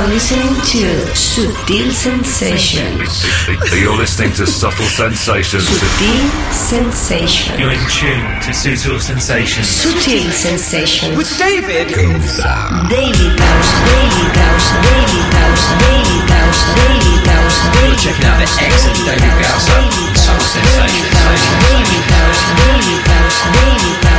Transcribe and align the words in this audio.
are 0.00 0.08
listening 0.08 0.54
to 0.64 0.88
Sutil 1.12 1.90
Sensations. 1.92 3.24
You're 3.70 3.96
listening 3.96 4.32
to 4.32 4.46
Subtle 4.46 4.86
Sensations. 4.86 5.68
Subtle 5.68 6.30
Sensations. 6.52 7.58
You're 7.60 7.72
in 7.72 7.84
tune 7.90 8.24
to 8.40 8.54
Subtle 8.54 8.98
Sensations. 8.98 9.66
Subtle 9.68 10.30
Sensations. 10.32 11.16
With 11.18 11.28
David 11.36 11.92
Gausa, 11.92 12.88
Gausa, 12.88 13.28
Gausa, 13.36 13.76
Gausa, 14.32 14.80
Gausa, 15.36 15.70
Daily 17.76 17.96
checking 18.00 18.24
out 18.24 18.38
the 18.40 18.48
excellent 18.56 19.04
David 19.04 19.36
Gausa, 19.42 19.68
Subtle 19.68 20.08
Gausa, 20.16 20.60
Gausa, 20.64 20.80
David 20.80 21.12
Gausa 21.12 22.60
Sensations. 23.60 24.09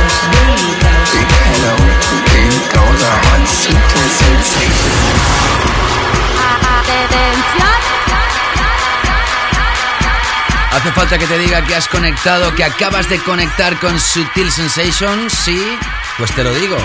¿Hace 10.82 10.90
falta 10.92 11.16
que 11.16 11.26
te 11.28 11.38
diga 11.38 11.62
que 11.64 11.76
has 11.76 11.86
conectado, 11.86 12.54
que 12.56 12.64
acabas 12.64 13.08
de 13.08 13.20
conectar 13.20 13.78
con 13.78 14.00
Sutil 14.00 14.50
Sensations? 14.50 15.32
Sí, 15.32 15.78
pues 16.18 16.32
te 16.32 16.42
lo 16.42 16.52
digo. 16.54 16.76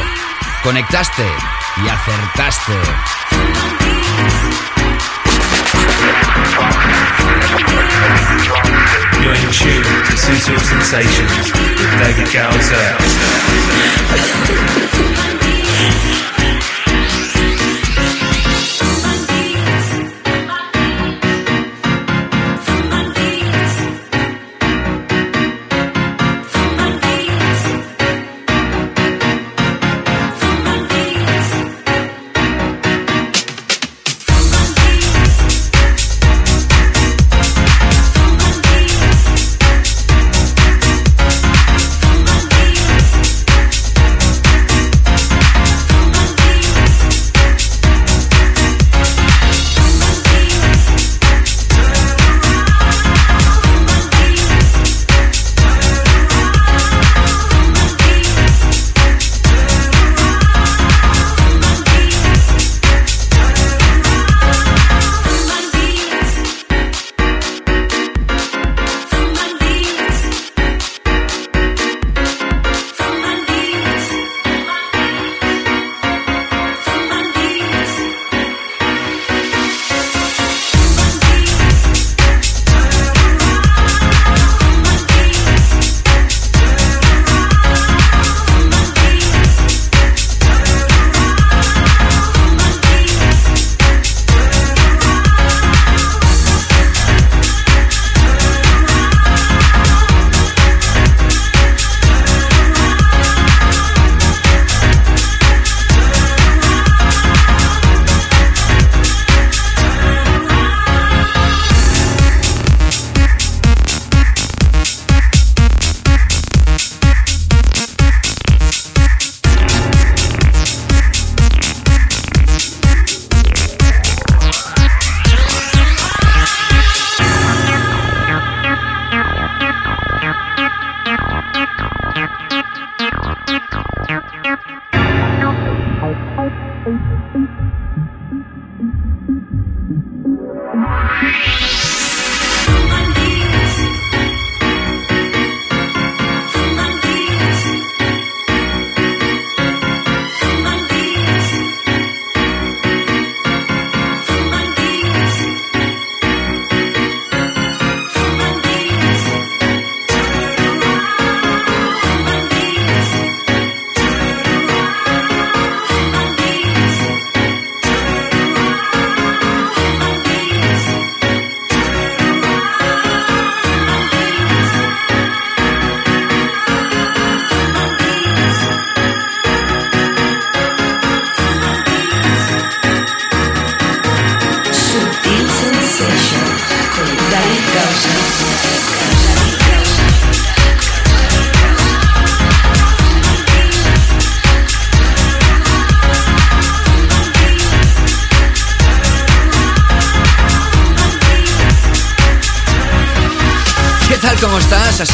Conectaste 0.61 1.25
y 1.83 1.87
acertaste. 1.87 2.73
You're 9.21 9.33
in 9.33 9.51
tune 9.51 9.83
to 9.83 10.13
Sutil 10.15 10.59
Sensations 10.59 11.51
with 11.51 11.91
David 11.99 12.31
Gowser. 12.31 12.87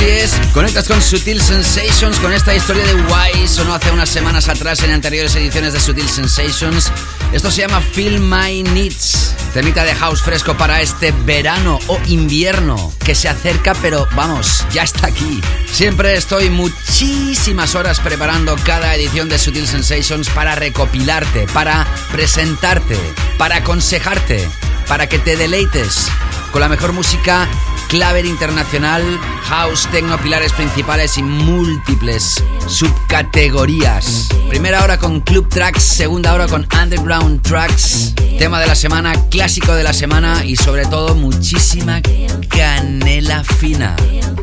Así 0.04 0.12
es, 0.12 0.34
conectas 0.54 0.86
con 0.90 1.02
Sutil 1.02 1.42
Sensations 1.42 2.20
con 2.20 2.34
esta 2.34 2.54
historia 2.54 2.84
de 2.84 2.94
o 2.94 3.64
no 3.64 3.74
hace 3.74 3.90
unas 3.90 4.10
semanas 4.10 4.50
atrás 4.50 4.84
en 4.84 4.92
anteriores 4.92 5.34
ediciones 5.38 5.72
de 5.72 5.80
Sutil 5.80 6.10
Sensations. 6.10 6.92
Esto 7.32 7.50
se 7.50 7.62
llama 7.62 7.80
Feel 7.80 8.20
My 8.20 8.64
Needs, 8.64 9.34
temita 9.54 9.86
de 9.86 9.96
house 9.96 10.22
fresco 10.22 10.58
para 10.58 10.82
este 10.82 11.14
verano 11.24 11.80
o 11.88 11.98
invierno 12.08 12.92
que 13.06 13.16
se 13.16 13.30
acerca, 13.30 13.74
pero 13.76 14.06
vamos, 14.14 14.66
ya 14.74 14.84
está 14.84 15.08
aquí. 15.08 15.40
Siempre 15.72 16.18
estoy 16.18 16.50
muchísimas 16.50 17.74
horas 17.74 18.02
preparando 18.02 18.58
cada 18.66 18.94
edición 18.96 19.30
de 19.30 19.40
Sutil 19.40 19.68
Sensations 19.70 20.30
para 20.32 20.54
recopilarte, 20.56 21.48
para 21.54 21.88
presentarte, 22.12 22.98
para 23.38 23.58
aconsejarte, 23.58 24.46
para 24.86 25.08
que 25.08 25.20
te 25.20 25.38
deleites 25.38 26.10
con 26.52 26.60
la 26.60 26.68
mejor 26.68 26.92
música 26.92 27.48
claver 27.94 28.26
internacional, 28.26 29.04
house, 29.44 29.88
techno, 29.92 30.18
pilares 30.18 30.52
principales 30.54 31.16
y 31.20 31.22
múltiples 31.22 32.44
subcategorías. 32.66 34.30
Primera 34.50 34.84
hora 34.84 34.98
con 34.98 35.22
club 35.22 35.48
tracks, 35.48 35.84
segunda 35.84 36.34
hora 36.34 36.48
con 36.48 36.68
underground 36.82 37.44
tracks, 37.44 38.16
tema 38.40 38.60
de 38.60 38.66
la 38.66 38.74
semana, 38.74 39.14
clásico 39.30 39.76
de 39.76 39.84
la 39.84 39.94
semana 39.94 40.44
y 40.44 40.56
sobre 40.56 40.88
todo 40.88 41.14
muchísima 41.14 42.02
canela 42.50 43.44
fina. 43.44 43.96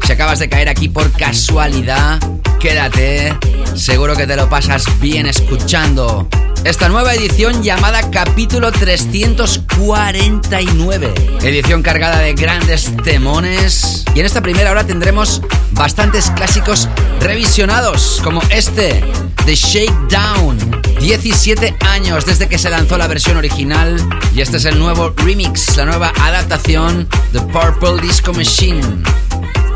Si 0.07 0.13
acabas 0.13 0.39
de 0.39 0.49
caer 0.49 0.69
aquí 0.69 0.89
por 0.89 1.11
casualidad, 1.11 2.21
quédate, 2.61 3.37
seguro 3.75 4.15
que 4.15 4.29
te 4.29 4.37
lo 4.37 4.49
pasas 4.49 4.85
bien 5.01 5.27
escuchando 5.27 6.29
esta 6.65 6.89
nueva 6.91 7.15
edición 7.15 7.63
llamada 7.63 8.11
Capítulo 8.11 8.71
349. 8.71 11.15
Edición 11.43 11.83
cargada 11.83 12.19
de 12.19 12.35
grandes 12.35 12.95
Y 13.41 14.21
en 14.21 14.27
esta 14.27 14.43
primera 14.43 14.71
hora 14.71 14.85
tendremos 14.85 15.41
bastantes 15.71 16.31
clásicos 16.33 16.91
revisionados, 17.21 18.21
como 18.23 18.43
este, 18.51 19.03
The 19.47 19.55
Shakedown. 19.55 20.59
17 21.01 21.75
años 21.89 22.27
desde 22.27 22.49
que 22.49 22.59
se 22.59 22.69
lanzó 22.69 22.99
la 22.99 23.07
versión 23.07 23.39
original 23.39 23.97
y 24.35 24.43
este 24.43 24.59
es 24.59 24.67
el 24.67 24.79
nuevo 24.79 25.15
remix, 25.17 25.75
la 25.79 25.87
nueva 25.87 26.13
adaptación 26.21 27.09
de 27.33 27.41
Purple 27.41 28.03
Disco 28.03 28.35
Machine. 28.35 28.83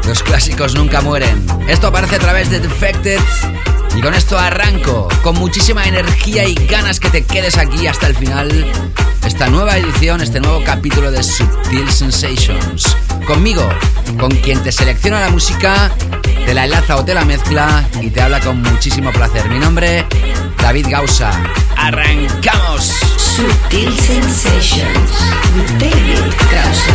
Los 0.07 0.23
clásicos 0.23 0.75
nunca 0.75 1.01
mueren. 1.01 1.47
Esto 1.67 1.87
aparece 1.87 2.17
a 2.17 2.19
través 2.19 2.51
de 2.51 2.61
Defected 2.61 3.21
y 3.97 4.03
con 4.03 4.13
esto 4.13 4.39
arranco, 4.39 5.09
con 5.23 5.37
muchísima 5.37 5.87
energía 5.87 6.47
y 6.47 6.55
ganas 6.55 7.01
que 7.01 7.09
te 7.09 7.25
quedes 7.25 7.57
aquí 7.57 7.87
hasta 7.87 8.09
el 8.09 8.15
final, 8.15 8.71
esta 9.25 9.49
nueva 9.49 9.79
edición, 9.79 10.21
este 10.21 10.41
nuevo 10.41 10.63
capítulo 10.65 11.11
de 11.11 11.23
Subtil 11.23 11.91
Sensations. 11.91 12.95
Conmigo, 13.26 13.67
con 14.19 14.31
quien 14.31 14.62
te 14.62 14.71
selecciona 14.71 15.19
la 15.19 15.31
música, 15.31 15.91
te 16.44 16.53
la 16.53 16.65
enlaza 16.65 16.97
o 16.97 17.05
te 17.05 17.15
la 17.15 17.25
mezcla 17.25 17.82
y 18.03 18.11
te 18.11 18.21
habla 18.21 18.38
con 18.41 18.61
muchísimo 18.61 19.11
placer. 19.12 19.49
Mi 19.49 19.59
nombre, 19.59 20.05
David 20.59 20.88
Gausa. 20.91 21.31
¡Arrancamos! 21.76 22.93
Subtil 23.17 23.97
Sensations 23.99 25.11
with 25.56 25.71
David 25.79 26.35
Gausa. 26.50 26.94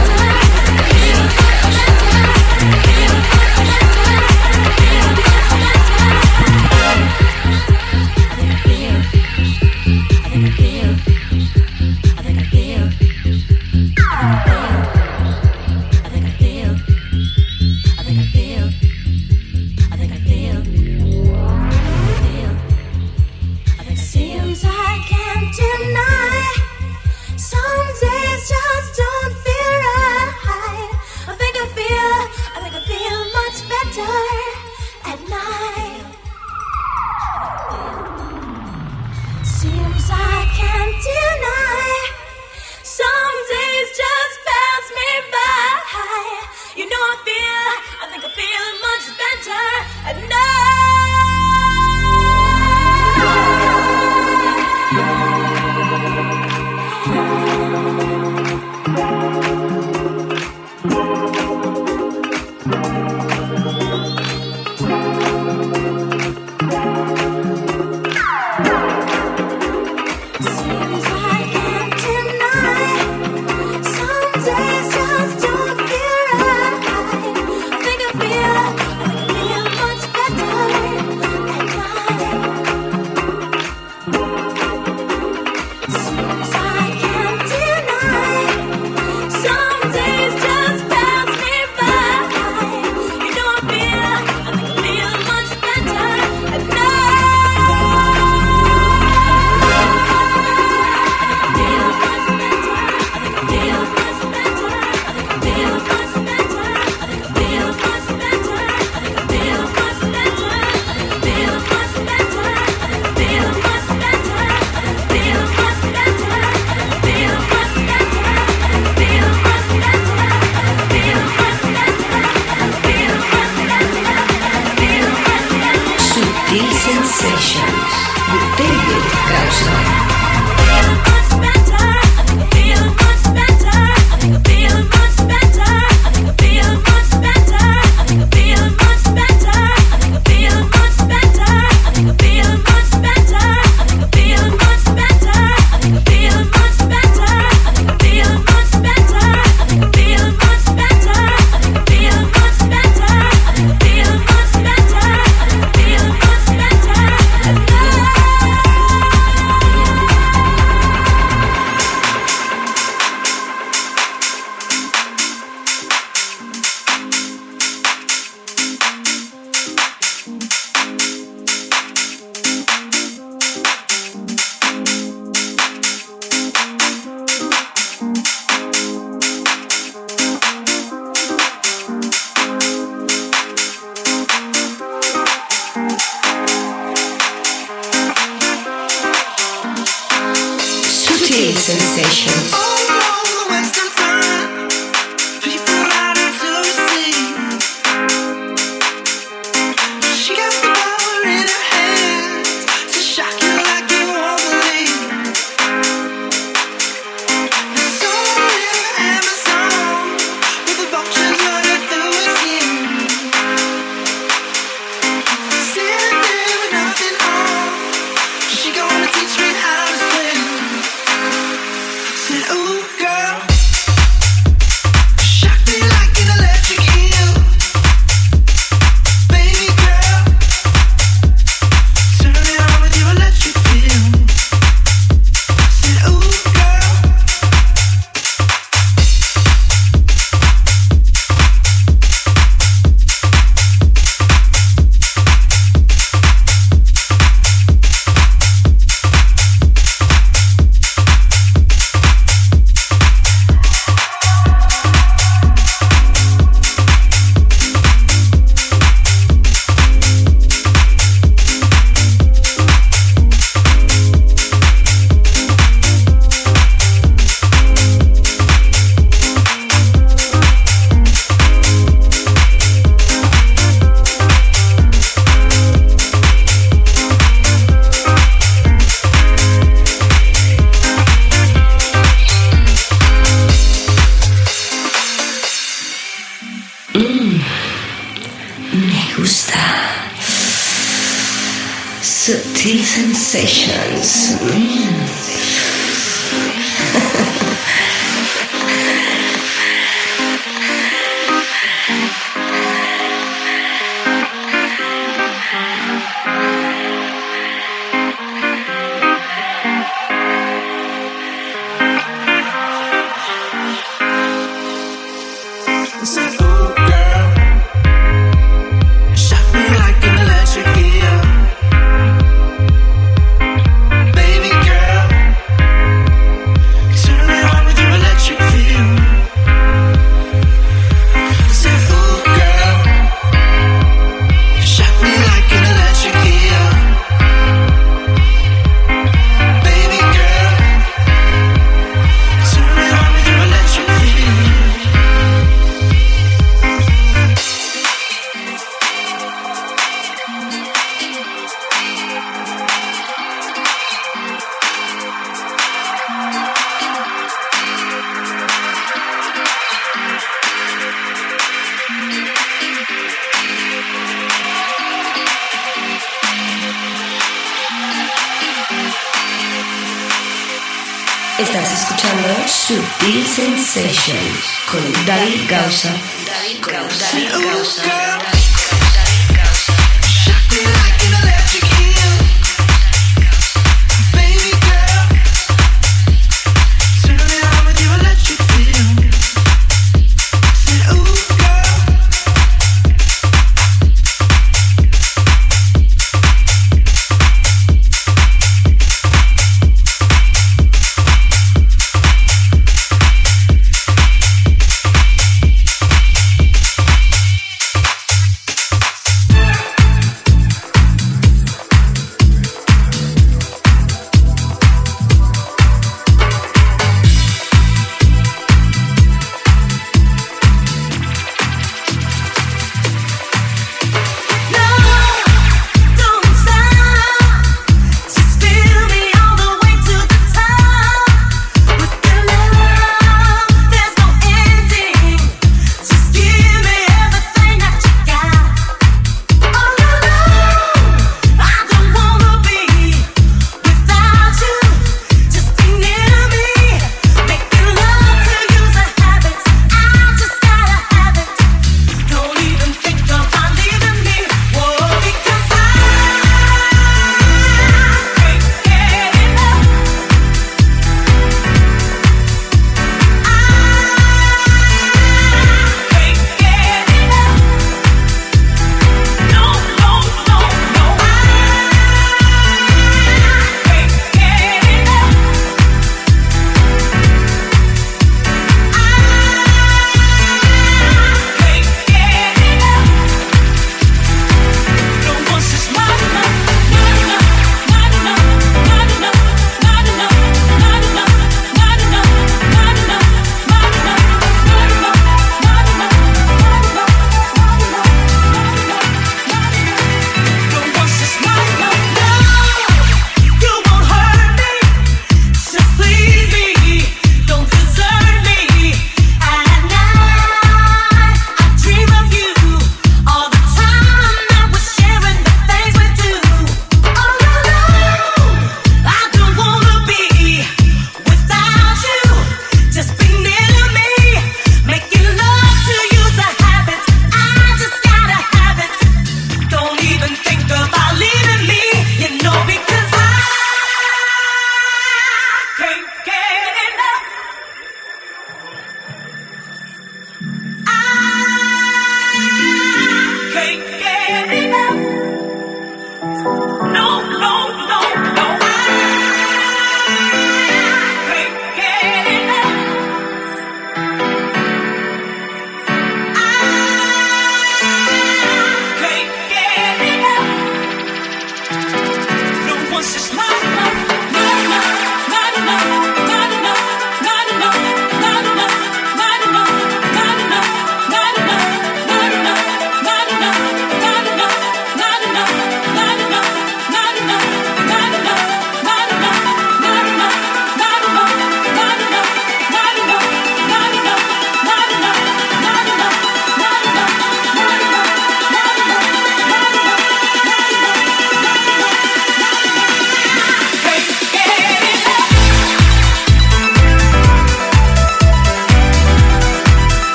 subtle 292.01 292.79
sensations. 292.83 294.39
Mm. 294.41 295.78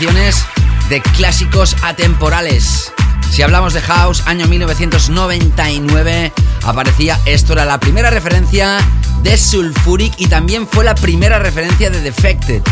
De 0.00 1.02
clásicos 1.14 1.76
atemporales. 1.82 2.90
Si 3.30 3.42
hablamos 3.42 3.74
de 3.74 3.82
House, 3.82 4.22
año 4.24 4.46
1999, 4.46 6.32
aparecía 6.62 7.20
esto, 7.26 7.52
era 7.52 7.66
la 7.66 7.78
primera 7.78 8.08
referencia 8.08 8.78
de 9.22 9.36
Sulfuric 9.36 10.14
y 10.16 10.28
también 10.28 10.66
fue 10.66 10.84
la 10.84 10.94
primera 10.94 11.38
referencia 11.38 11.90
de 11.90 12.00
Defected. 12.00 12.62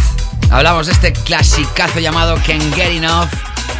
Hablamos 0.50 0.86
de 0.86 0.92
este 0.92 1.12
clasicazo 1.12 2.00
llamado 2.00 2.36
Can 2.46 2.62
Get 2.72 2.92
Enough, 2.92 3.28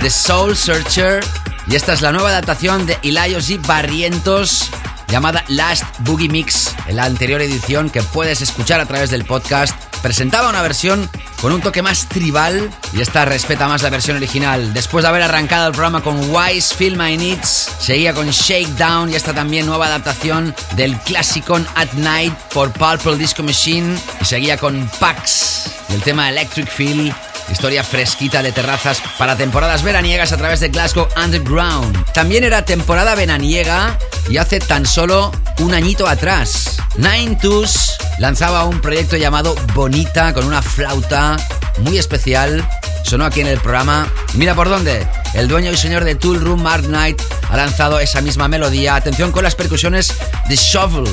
The 0.02 0.10
Soul 0.10 0.54
Searcher, 0.54 1.24
y 1.66 1.76
esta 1.76 1.94
es 1.94 2.02
la 2.02 2.12
nueva 2.12 2.28
adaptación 2.28 2.84
de 2.84 2.98
Elios 3.02 3.48
y 3.48 3.56
Barrientos 3.56 4.68
llamada 5.08 5.42
Last 5.48 5.84
Boogie 6.00 6.28
Mix. 6.28 6.74
En 6.86 6.96
la 6.96 7.04
anterior 7.04 7.40
edición 7.40 7.88
que 7.88 8.02
puedes 8.02 8.42
escuchar 8.42 8.80
a 8.80 8.84
través 8.84 9.08
del 9.08 9.24
podcast 9.24 9.74
presentaba 10.02 10.50
una 10.50 10.60
versión 10.60 11.08
con 11.40 11.52
un 11.52 11.60
toque 11.60 11.82
más 11.82 12.08
tribal 12.08 12.70
y 12.92 13.00
esta 13.00 13.24
respeta 13.24 13.68
más 13.68 13.82
la 13.82 13.90
versión 13.90 14.16
original. 14.16 14.72
Después 14.74 15.02
de 15.02 15.08
haber 15.08 15.22
arrancado 15.22 15.68
el 15.68 15.72
programa 15.72 16.02
con 16.02 16.30
Wise 16.30 16.74
Feel 16.74 16.96
My 16.96 17.16
Needs, 17.16 17.70
seguía 17.78 18.12
con 18.14 18.28
Shakedown 18.28 19.10
y 19.10 19.14
esta 19.14 19.32
también 19.32 19.66
nueva 19.66 19.86
adaptación 19.86 20.54
del 20.76 20.96
clásico 20.98 21.58
At 21.74 21.92
Night 21.94 22.34
por 22.52 22.72
Purple 22.72 23.16
Disco 23.16 23.42
Machine 23.42 23.98
y 24.20 24.24
seguía 24.24 24.56
con 24.56 24.90
Pax 24.98 25.70
el 25.90 26.02
tema 26.02 26.28
Electric 26.28 26.68
Feel 26.68 27.14
Historia 27.50 27.82
fresquita 27.82 28.42
de 28.42 28.52
terrazas 28.52 29.00
para 29.16 29.36
temporadas 29.36 29.82
veraniegas 29.82 30.32
a 30.32 30.36
través 30.36 30.60
de 30.60 30.68
Glasgow 30.68 31.08
Underground. 31.16 32.04
También 32.12 32.44
era 32.44 32.62
temporada 32.62 33.14
veraniega 33.14 33.98
y 34.28 34.36
hace 34.36 34.60
tan 34.60 34.84
solo 34.84 35.32
un 35.60 35.74
añito 35.74 36.06
atrás. 36.06 36.76
Nine 36.96 37.36
Twos 37.36 37.96
lanzaba 38.18 38.64
un 38.64 38.80
proyecto 38.80 39.16
llamado 39.16 39.54
Bonita 39.74 40.32
con 40.32 40.44
una 40.44 40.62
flauta 40.62 41.36
muy 41.78 41.98
especial. 41.98 42.68
Sonó 43.04 43.24
aquí 43.24 43.40
en 43.40 43.46
el 43.46 43.60
programa. 43.60 44.06
Mira 44.34 44.54
por 44.54 44.68
dónde. 44.68 45.06
El 45.34 45.48
dueño 45.48 45.70
y 45.72 45.76
señor 45.76 46.04
de 46.04 46.14
Tool 46.14 46.40
Room, 46.40 46.62
Mark 46.62 46.84
Knight, 46.84 47.20
ha 47.50 47.56
lanzado 47.56 48.00
esa 48.00 48.20
misma 48.20 48.48
melodía. 48.48 48.94
Atención 48.94 49.32
con 49.32 49.44
las 49.44 49.54
percusiones 49.54 50.12
de 50.48 50.56
Shovel 50.56 51.08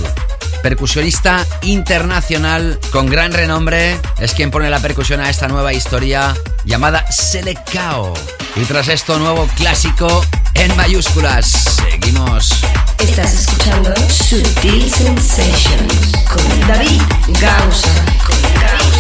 percusionista 0.66 1.46
internacional 1.62 2.80
con 2.92 3.06
gran 3.06 3.32
renombre, 3.34 4.00
es 4.18 4.34
quien 4.34 4.50
pone 4.50 4.68
la 4.72 4.80
percusión 4.80 5.20
a 5.20 5.30
esta 5.30 5.48
nueva 5.48 5.74
historia 5.74 6.34
llamada 6.64 7.06
Selecao. 7.12 8.16
Y 8.56 8.62
tras 8.62 8.88
esto, 8.88 9.20
nuevo 9.20 9.48
clásico 9.58 10.26
en 10.56 10.76
mayúsculas. 10.76 11.78
Seguimos. 11.92 12.50
Estás 12.98 13.36
escuchando 13.36 13.94
Sutil 14.10 14.92
Sensations 14.92 16.12
con 16.28 16.68
David 16.68 17.02
Gausa. 17.40 18.95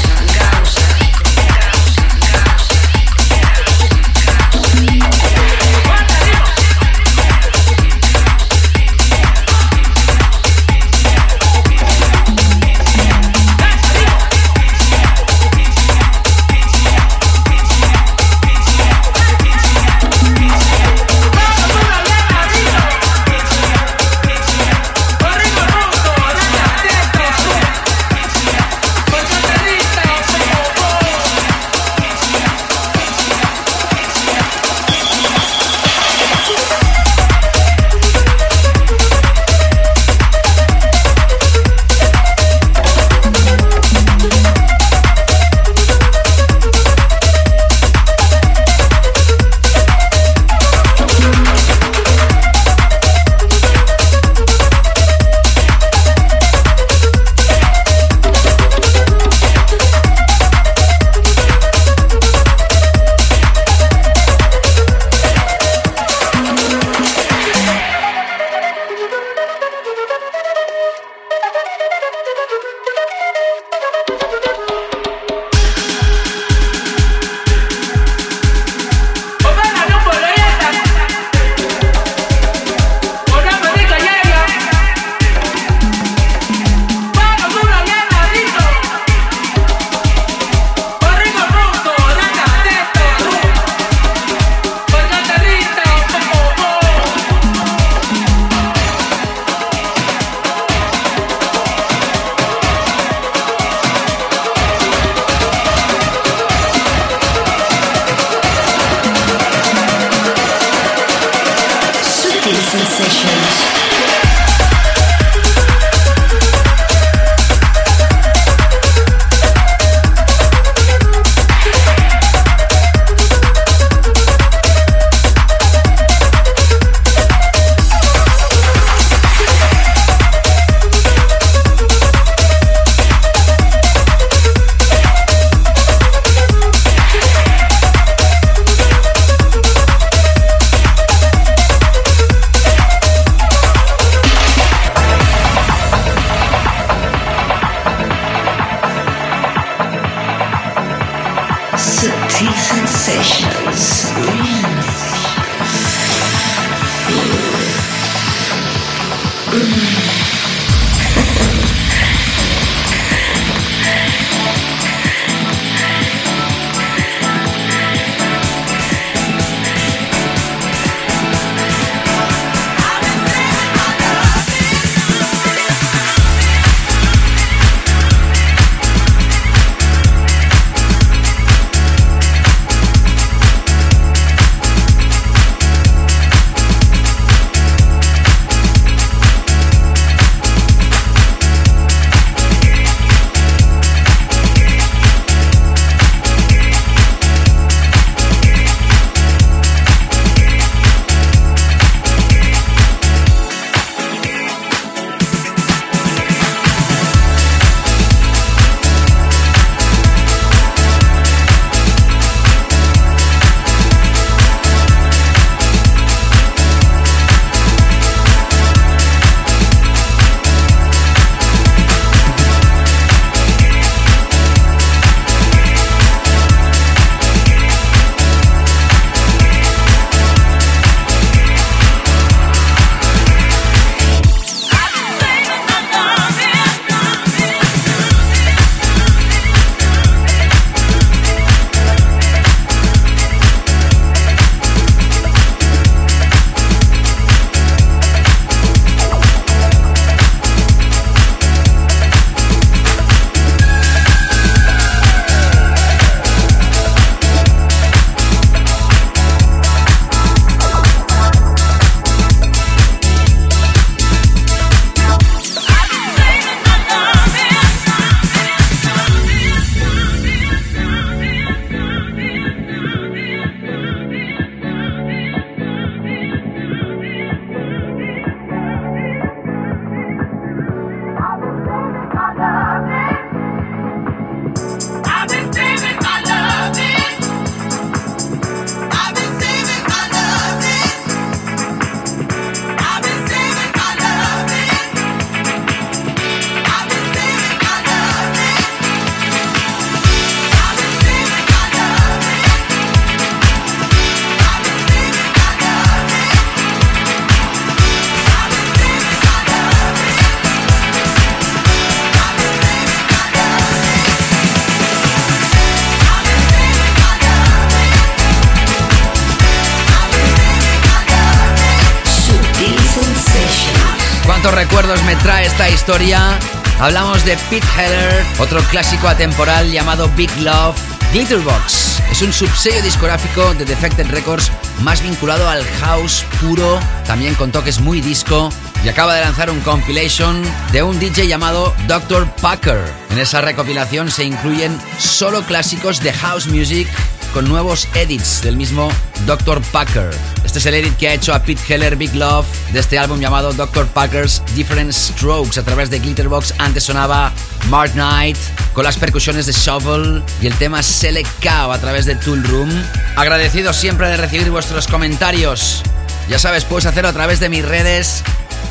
Historia. 325.95 326.37
Hablamos 326.81 327.23
de 327.23 327.37
Pete 327.49 327.65
Heller, 327.77 328.25
otro 328.37 328.61
clásico 328.63 329.07
atemporal 329.07 329.71
llamado 329.71 330.09
Big 330.17 330.29
Love. 330.41 330.75
Glitterbox 331.13 332.01
es 332.11 332.21
un 332.21 332.33
subsello 332.33 332.81
discográfico 332.81 333.53
de 333.53 333.63
Defected 333.63 334.07
Records 334.07 334.51
más 334.81 335.01
vinculado 335.01 335.47
al 335.47 335.63
house 335.79 336.25
puro, 336.41 336.81
también 337.07 337.33
con 337.35 337.53
toques 337.53 337.79
muy 337.79 338.01
disco, 338.01 338.49
y 338.83 338.89
acaba 338.89 339.15
de 339.15 339.21
lanzar 339.21 339.49
un 339.49 339.61
compilation 339.61 340.43
de 340.73 340.83
un 340.83 340.99
DJ 340.99 341.29
llamado 341.29 341.73
Dr. 341.87 342.29
Packer. 342.41 342.83
En 343.11 343.19
esa 343.19 343.39
recopilación 343.39 344.11
se 344.11 344.25
incluyen 344.25 344.77
solo 344.99 345.43
clásicos 345.43 346.01
de 346.01 346.11
house 346.11 346.47
music 346.47 346.89
con 347.33 347.47
nuevos 347.47 347.87
edits 347.95 348.41
del 348.41 348.57
mismo 348.57 348.89
Dr. 349.25 349.61
Packer. 349.71 350.11
Este 350.55 350.69
es 350.69 350.73
el 350.73 350.85
edit 350.85 350.95
que 350.95 351.09
ha 351.09 351.13
hecho 351.13 351.33
a 351.33 351.43
Pete 351.43 351.61
Heller 351.67 351.97
Big 351.97 352.15
Love 352.15 352.45
de 352.71 352.79
este 352.79 352.97
álbum 352.97 353.19
llamado 353.19 353.51
Dr. 353.51 353.87
Packer's 353.87 354.41
Different 354.55 354.93
Strokes 354.93 355.59
a 355.59 355.63
través 355.63 355.89
de 355.89 355.99
Glitterbox. 355.99 356.53
Antes 356.59 356.85
sonaba 356.85 357.33
Mark 357.67 357.91
Knight 357.91 358.37
con 358.71 358.85
las 358.85 358.95
percusiones 358.95 359.47
de 359.47 359.51
Shovel 359.51 360.23
y 360.41 360.47
el 360.47 360.53
tema 360.53 360.81
Select 360.81 361.29
Cow 361.43 361.73
a 361.73 361.77
través 361.79 362.05
de 362.05 362.15
Tool 362.15 362.41
Room. 362.45 362.69
Agradecido 363.17 363.73
siempre 363.73 364.07
de 364.07 364.15
recibir 364.15 364.49
vuestros 364.49 364.87
comentarios. 364.87 365.83
Ya 366.29 366.39
sabes, 366.39 366.63
puedes 366.63 366.85
hacerlo 366.85 367.09
a 367.09 367.13
través 367.13 367.41
de 367.41 367.49
mis 367.49 367.65
redes. 367.65 368.23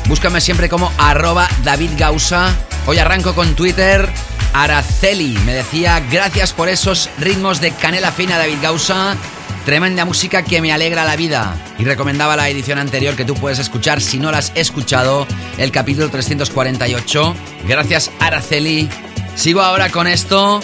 Búscame 0.07 0.41
siempre 0.41 0.69
como 0.69 0.91
arroba 0.97 1.47
David 1.63 1.91
Gausa. 1.99 2.51
Hoy 2.87 2.97
arranco 2.97 3.35
con 3.35 3.53
Twitter 3.53 4.09
Araceli 4.55 5.37
me 5.45 5.53
decía, 5.53 5.99
gracias 5.99 6.53
por 6.53 6.69
esos 6.69 7.09
ritmos 7.19 7.59
de 7.59 7.71
canela 7.71 8.13
fina 8.13 8.37
David 8.37 8.59
Gausa. 8.61 9.17
Tremenda 9.65 10.05
música 10.05 10.43
que 10.43 10.61
me 10.61 10.71
alegra 10.71 11.05
la 11.05 11.15
vida. 11.15 11.57
Y 11.79 11.85
recomendaba 11.85 12.35
la 12.35 12.47
edición 12.49 12.77
anterior 12.77 13.15
que 13.15 13.25
tú 13.25 13.33
puedes 13.33 13.57
escuchar 13.57 13.99
si 13.99 14.19
no 14.19 14.31
la 14.31 14.37
has 14.37 14.51
escuchado, 14.53 15.25
el 15.57 15.71
capítulo 15.71 16.09
348. 16.09 17.35
Gracias 17.67 18.11
Araceli. 18.19 18.87
Sigo 19.35 19.61
ahora 19.61 19.89
con 19.89 20.05
esto. 20.05 20.61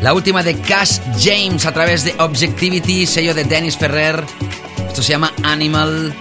La 0.00 0.14
última 0.14 0.42
de 0.42 0.56
Cash 0.56 0.98
James 1.20 1.66
a 1.66 1.72
través 1.72 2.04
de 2.04 2.14
Objectivity, 2.18 3.06
sello 3.06 3.34
de 3.34 3.44
Dennis 3.44 3.76
Ferrer. 3.76 4.24
Esto 4.86 5.02
se 5.02 5.10
llama 5.10 5.34
Animal. 5.42 6.14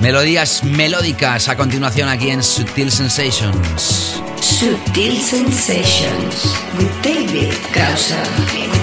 Melodías 0.00 0.62
melódicas 0.64 1.48
a 1.48 1.56
continuación 1.56 2.10
aquí 2.10 2.28
en 2.28 2.42
Sutil 2.42 2.92
Sensations. 2.92 4.20
Sutil 4.40 5.18
Sensations 5.18 6.56
with 6.78 6.90
David 7.02 7.54
Gausser. 7.74 8.79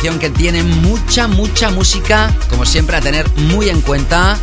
Que 0.00 0.30
tiene 0.30 0.62
mucha, 0.62 1.28
mucha 1.28 1.68
música, 1.68 2.34
como 2.48 2.64
siempre, 2.64 2.96
a 2.96 3.02
tener 3.02 3.28
muy 3.36 3.68
en 3.68 3.82
cuenta. 3.82 4.38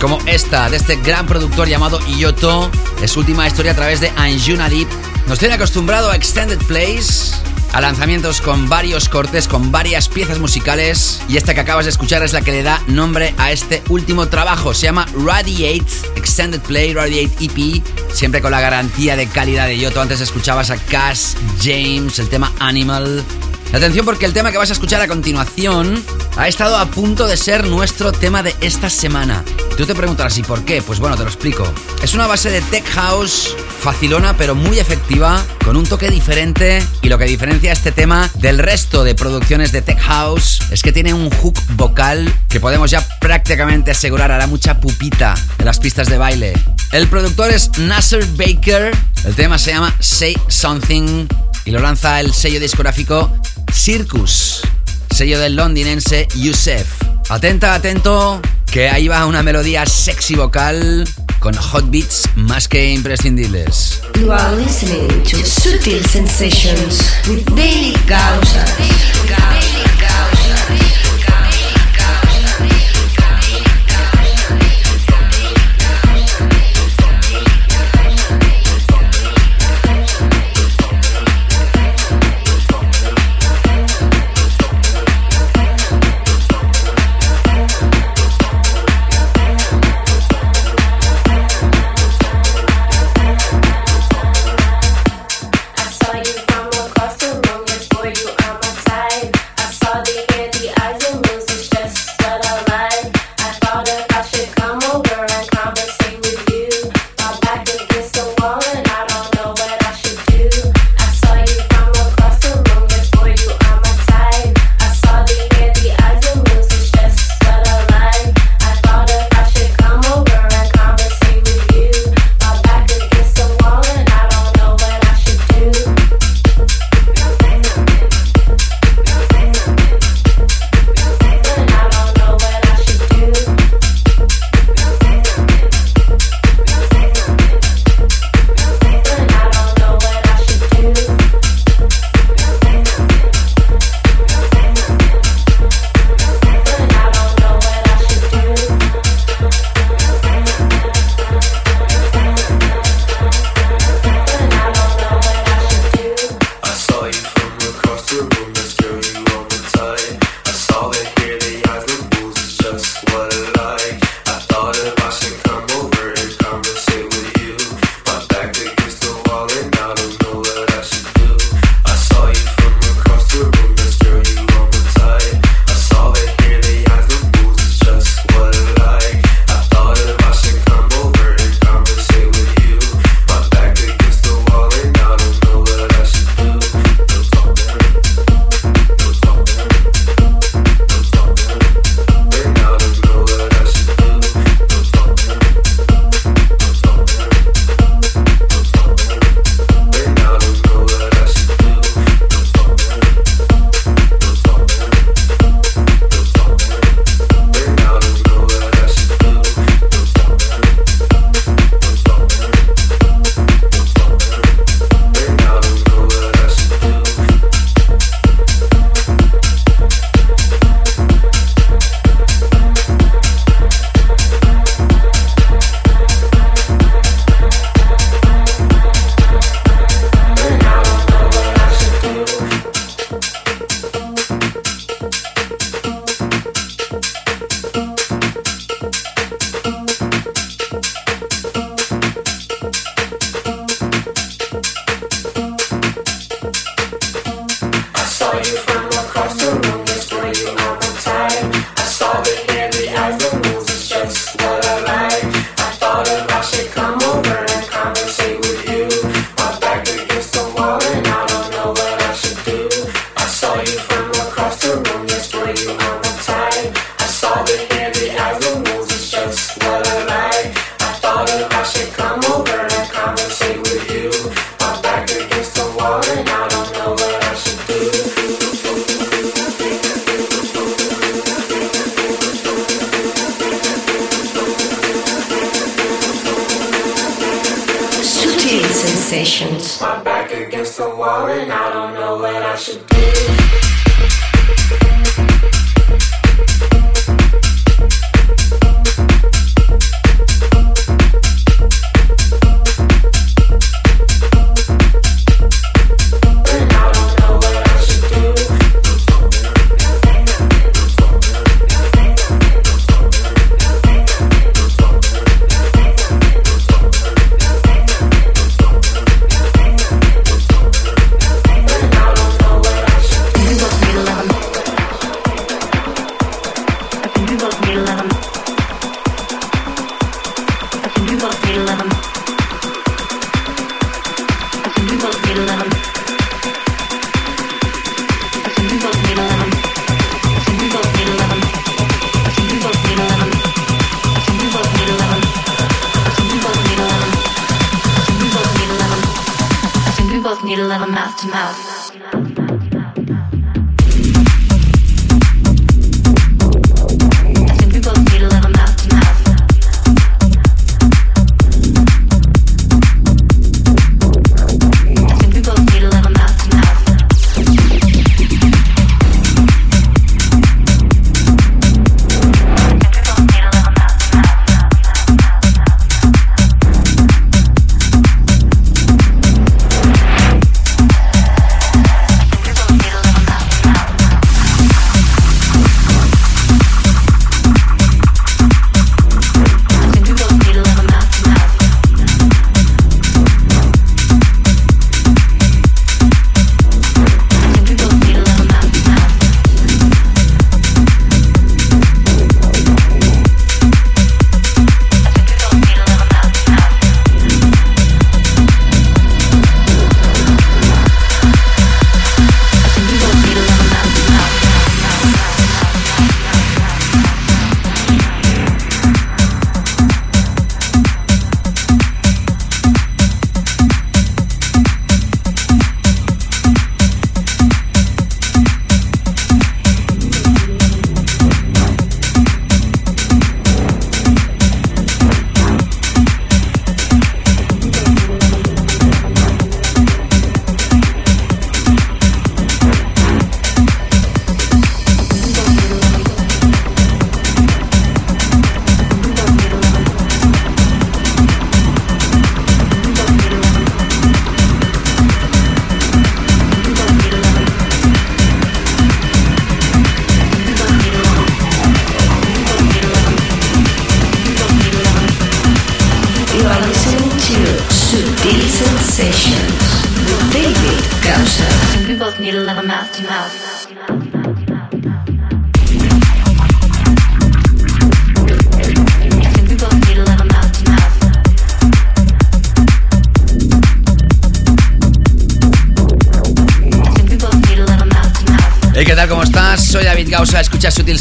Como 0.00 0.18
esta, 0.26 0.70
de 0.70 0.78
este 0.78 0.96
gran 0.96 1.26
productor 1.26 1.68
llamado 1.68 2.00
Iyoto. 2.08 2.70
Es 3.02 3.16
última 3.16 3.46
historia 3.46 3.72
a 3.72 3.74
través 3.74 4.00
de 4.00 4.10
Anjuna 4.16 4.70
Deep. 4.70 4.88
Nos 5.28 5.38
tiene 5.38 5.54
acostumbrado 5.54 6.10
a 6.10 6.16
Extended 6.16 6.58
Plays, 6.66 7.34
a 7.72 7.82
lanzamientos 7.82 8.40
con 8.40 8.70
varios 8.70 9.10
cortes, 9.10 9.46
con 9.48 9.70
varias 9.70 10.08
piezas 10.08 10.38
musicales. 10.38 11.20
Y 11.28 11.36
esta 11.36 11.52
que 11.52 11.60
acabas 11.60 11.84
de 11.84 11.90
escuchar 11.90 12.22
es 12.22 12.32
la 12.32 12.40
que 12.40 12.50
le 12.50 12.62
da 12.62 12.82
nombre 12.86 13.34
a 13.36 13.52
este 13.52 13.82
último 13.90 14.28
trabajo. 14.28 14.72
Se 14.72 14.86
llama 14.86 15.06
Radiate 15.14 15.84
Extended 16.16 16.62
Play, 16.62 16.94
Radiate 16.94 17.44
EP. 17.44 17.82
Siempre 18.12 18.40
con 18.40 18.50
la 18.50 18.62
garantía 18.62 19.14
de 19.14 19.26
calidad 19.26 19.66
de 19.66 19.78
Yoto. 19.78 20.00
Antes 20.00 20.22
escuchabas 20.22 20.70
a 20.70 20.76
Cass 20.78 21.36
James, 21.62 22.18
el 22.18 22.30
tema 22.30 22.50
Animal. 22.58 23.22
Atención 23.72 24.04
porque 24.04 24.26
el 24.26 24.34
tema 24.34 24.52
que 24.52 24.58
vas 24.58 24.68
a 24.68 24.74
escuchar 24.74 25.00
a 25.00 25.08
continuación 25.08 26.04
ha 26.36 26.46
estado 26.46 26.76
a 26.76 26.86
punto 26.90 27.26
de 27.26 27.38
ser 27.38 27.66
nuestro 27.66 28.12
tema 28.12 28.42
de 28.42 28.54
esta 28.60 28.90
semana. 28.90 29.42
Tú 29.78 29.86
te 29.86 29.94
preguntarás, 29.94 30.36
¿y 30.36 30.42
por 30.42 30.62
qué? 30.66 30.82
Pues 30.82 31.00
bueno, 31.00 31.16
te 31.16 31.22
lo 31.22 31.28
explico. 31.30 31.64
Es 32.02 32.12
una 32.12 32.26
base 32.26 32.50
de 32.50 32.60
tech 32.60 32.84
house 32.90 33.56
facilona 33.80 34.36
pero 34.36 34.54
muy 34.54 34.78
efectiva, 34.78 35.42
con 35.64 35.76
un 35.76 35.84
toque 35.84 36.10
diferente 36.10 36.86
y 37.00 37.08
lo 37.08 37.16
que 37.16 37.24
diferencia 37.24 37.72
este 37.72 37.92
tema 37.92 38.30
del 38.34 38.58
resto 38.58 39.04
de 39.04 39.14
producciones 39.14 39.72
de 39.72 39.80
tech 39.80 39.98
house 40.00 40.60
es 40.70 40.82
que 40.82 40.92
tiene 40.92 41.14
un 41.14 41.30
hook 41.30 41.58
vocal 41.70 42.32
que 42.50 42.60
podemos 42.60 42.90
ya 42.90 43.04
prácticamente 43.20 43.90
asegurar 43.90 44.30
hará 44.30 44.46
mucha 44.46 44.80
pupita 44.80 45.34
de 45.58 45.64
las 45.64 45.80
pistas 45.80 46.08
de 46.08 46.18
baile. 46.18 46.52
El 46.92 47.08
productor 47.08 47.50
es 47.50 47.70
Nasser 47.78 48.24
Baker, 48.36 48.94
el 49.24 49.34
tema 49.34 49.58
se 49.58 49.72
llama 49.72 49.94
Say 49.98 50.36
Something 50.48 51.26
y 51.64 51.70
lo 51.70 51.80
lanza 51.80 52.20
el 52.20 52.32
sello 52.32 52.60
discográfico 52.60 53.32
Circus, 53.72 54.62
sello 55.10 55.38
del 55.38 55.56
londinense 55.56 56.28
Youssef. 56.34 56.86
Atenta, 57.28 57.74
atento, 57.74 58.40
que 58.70 58.88
ahí 58.88 59.08
va 59.08 59.26
una 59.26 59.42
melodía 59.42 59.86
sexy 59.86 60.34
vocal 60.34 61.06
con 61.38 61.54
hot 61.54 61.90
beats 61.90 62.28
más 62.36 62.68
que 62.68 62.92
imprescindibles. 62.92 64.02
You 64.18 64.32
are 64.32 64.56
listening 64.56 65.08
to 65.24 65.44
Sutil 65.44 66.04
Sensations 66.06 67.00
with 67.28 67.44
Daily 67.54 67.92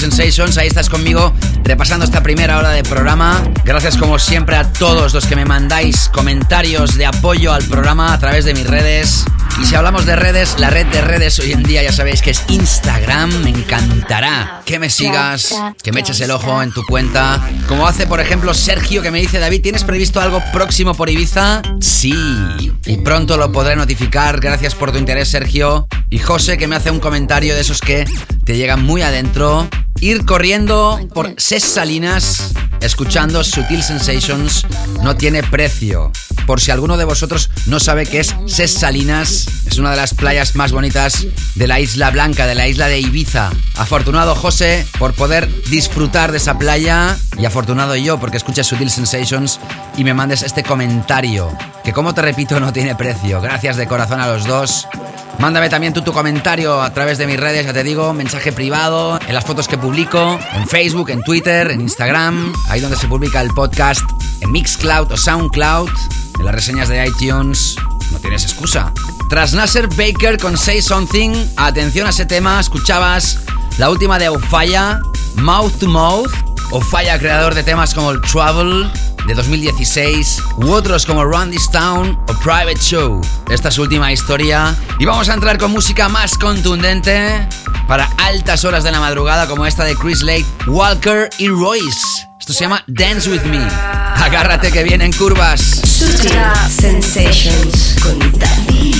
Sensations, 0.01 0.57
ahí 0.57 0.67
estás 0.67 0.89
conmigo 0.89 1.31
repasando 1.63 2.05
esta 2.05 2.23
primera 2.23 2.57
hora 2.57 2.71
de 2.71 2.81
programa. 2.81 3.43
Gracias 3.63 3.97
como 3.97 4.17
siempre 4.17 4.55
a 4.55 4.73
todos 4.73 5.13
los 5.13 5.27
que 5.27 5.35
me 5.35 5.45
mandáis 5.45 6.09
comentarios 6.11 6.97
de 6.97 7.05
apoyo 7.05 7.53
al 7.53 7.63
programa 7.65 8.11
a 8.11 8.19
través 8.19 8.43
de 8.45 8.55
mis 8.55 8.65
redes. 8.65 9.25
Y 9.61 9.65
si 9.65 9.75
hablamos 9.75 10.07
de 10.07 10.15
redes, 10.15 10.55
la 10.57 10.71
red 10.71 10.87
de 10.87 11.01
redes 11.01 11.37
hoy 11.37 11.51
en 11.51 11.61
día 11.61 11.83
ya 11.83 11.91
sabéis 11.91 12.23
que 12.23 12.31
es 12.31 12.43
Instagram. 12.49 13.43
Me 13.43 13.51
encantará 13.51 14.61
que 14.65 14.79
me 14.79 14.89
sigas, 14.89 15.53
que 15.83 15.91
me 15.91 15.99
eches 15.99 16.19
el 16.21 16.31
ojo 16.31 16.63
en 16.63 16.71
tu 16.71 16.83
cuenta. 16.83 17.39
Como 17.67 17.85
hace, 17.85 18.07
por 18.07 18.19
ejemplo, 18.19 18.55
Sergio 18.55 19.03
que 19.03 19.11
me 19.11 19.19
dice, 19.19 19.37
David, 19.37 19.61
¿tienes 19.61 19.83
previsto 19.83 20.19
algo 20.19 20.41
próximo 20.51 20.95
por 20.95 21.11
Ibiza? 21.11 21.61
Sí. 21.79 22.15
Y 22.87 22.97
pronto 22.97 23.37
lo 23.37 23.51
podré 23.51 23.75
notificar. 23.75 24.39
Gracias 24.39 24.73
por 24.73 24.91
tu 24.91 24.97
interés, 24.97 25.29
Sergio. 25.29 25.87
Y 26.09 26.17
José 26.17 26.57
que 26.57 26.67
me 26.67 26.75
hace 26.75 26.89
un 26.89 26.99
comentario 26.99 27.53
de 27.53 27.61
esos 27.61 27.81
que 27.81 28.05
te 28.45 28.57
llegan 28.57 28.83
muy 28.83 29.03
adentro. 29.03 29.69
Ir 30.01 30.25
corriendo 30.25 30.99
por 31.13 31.35
Ses 31.37 31.63
Salinas, 31.63 32.53
escuchando 32.81 33.43
Sutil 33.43 33.83
Sensations, 33.83 34.65
no 35.03 35.15
tiene 35.15 35.43
precio. 35.43 36.11
Por 36.47 36.59
si 36.59 36.71
alguno 36.71 36.97
de 36.97 37.05
vosotros 37.05 37.51
no 37.67 37.79
sabe 37.79 38.07
qué 38.07 38.21
es 38.21 38.35
Ses 38.47 38.73
Salinas, 38.73 39.47
es 39.67 39.77
una 39.77 39.91
de 39.91 39.97
las 39.97 40.15
playas 40.15 40.55
más 40.55 40.71
bonitas 40.71 41.27
de 41.53 41.67
la 41.67 41.79
Isla 41.79 42.09
Blanca, 42.09 42.47
de 42.47 42.55
la 42.55 42.67
isla 42.67 42.87
de 42.87 42.99
Ibiza. 42.99 43.51
Afortunado 43.77 44.33
José 44.33 44.87
por 44.97 45.13
poder 45.13 45.47
disfrutar 45.69 46.31
de 46.31 46.37
esa 46.37 46.57
playa 46.57 47.15
y 47.37 47.45
afortunado 47.45 47.95
yo 47.95 48.19
porque 48.19 48.37
escuchas 48.37 48.65
Sutil 48.65 48.89
Sensations 48.89 49.59
y 49.97 50.03
me 50.03 50.15
mandes 50.15 50.41
este 50.41 50.63
comentario, 50.63 51.55
que 51.83 51.93
como 51.93 52.15
te 52.15 52.23
repito 52.23 52.59
no 52.59 52.73
tiene 52.73 52.95
precio. 52.95 53.39
Gracias 53.39 53.77
de 53.77 53.85
corazón 53.85 54.19
a 54.19 54.27
los 54.27 54.47
dos. 54.47 54.87
Mándame 55.39 55.69
también 55.69 55.93
tu 55.93 56.03
comentario 56.11 56.81
a 56.81 56.93
través 56.93 57.17
de 57.17 57.25
mis 57.25 57.39
redes, 57.39 57.65
ya 57.65 57.73
te 57.73 57.83
digo, 57.83 58.13
mensaje 58.13 58.51
privado, 58.51 59.19
en 59.27 59.33
las 59.33 59.43
fotos 59.43 59.67
que 59.67 59.77
publico, 59.77 60.39
en 60.53 60.67
Facebook, 60.67 61.09
en 61.09 61.23
Twitter, 61.23 61.71
en 61.71 61.81
Instagram, 61.81 62.53
ahí 62.69 62.79
donde 62.79 62.97
se 62.97 63.07
publica 63.07 63.41
el 63.41 63.49
podcast, 63.49 64.03
en 64.41 64.51
Mixcloud 64.51 65.11
o 65.11 65.17
Soundcloud, 65.17 65.89
en 66.39 66.45
las 66.45 66.53
reseñas 66.53 66.89
de 66.89 67.05
iTunes. 67.05 67.75
No 68.11 68.19
tienes 68.19 68.43
excusa. 68.43 68.93
Tras 69.29 69.53
Nasser 69.53 69.87
Baker 69.87 70.37
con 70.37 70.57
Say 70.57 70.81
Something, 70.81 71.31
atención 71.55 72.05
a 72.05 72.09
ese 72.11 72.25
tema, 72.25 72.59
escuchabas 72.59 73.39
la 73.77 73.89
última 73.89 74.19
de 74.19 74.29
Ofaya, 74.29 74.99
Mouth 75.35 75.79
to 75.79 75.87
Mouth. 75.87 76.31
Ofaya, 76.71 77.17
creador 77.19 77.55
de 77.55 77.63
temas 77.63 77.93
como 77.93 78.11
el 78.11 78.21
Travel 78.21 78.89
de 79.27 79.33
2016 79.33 80.41
u 80.57 80.71
otros 80.71 81.05
como 81.05 81.23
Run 81.23 81.51
This 81.51 81.69
Town 81.71 82.17
o 82.27 82.33
Private 82.39 82.79
Show. 82.79 83.21
Esta 83.49 83.69
es 83.69 83.75
su 83.75 83.83
última 83.83 84.11
historia. 84.11 84.75
Y 84.99 85.05
vamos 85.05 85.29
a 85.29 85.33
entrar 85.33 85.57
con 85.57 85.71
música 85.71 86.09
más 86.09 86.37
contundente 86.37 87.47
para 87.87 88.09
altas 88.17 88.65
horas 88.65 88.83
de 88.83 88.91
la 88.91 88.99
madrugada 88.99 89.47
como 89.47 89.65
esta 89.65 89.83
de 89.83 89.95
Chris 89.95 90.21
Lake, 90.21 90.45
Walker 90.67 91.29
y 91.37 91.47
Royce. 91.47 92.27
Esto 92.39 92.53
se 92.53 92.61
llama 92.61 92.83
Dance 92.87 93.29
With 93.29 93.43
Me. 93.43 93.67
Agárrate 94.15 94.71
que 94.71 94.83
vienen 94.83 95.11
curvas. 95.13 95.61
Sutil 95.61 96.31
Sensations. 96.69 97.95
Con 98.01 98.19
David 98.39 98.95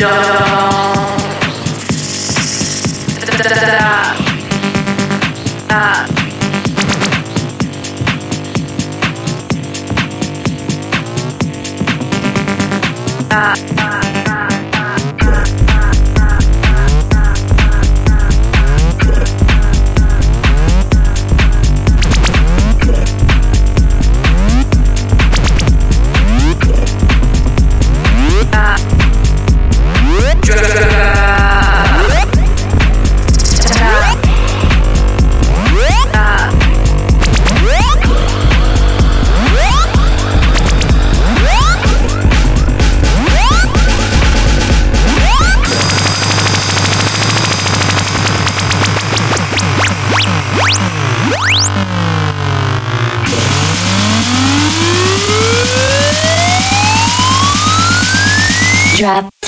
Gausa. 0.00 0.50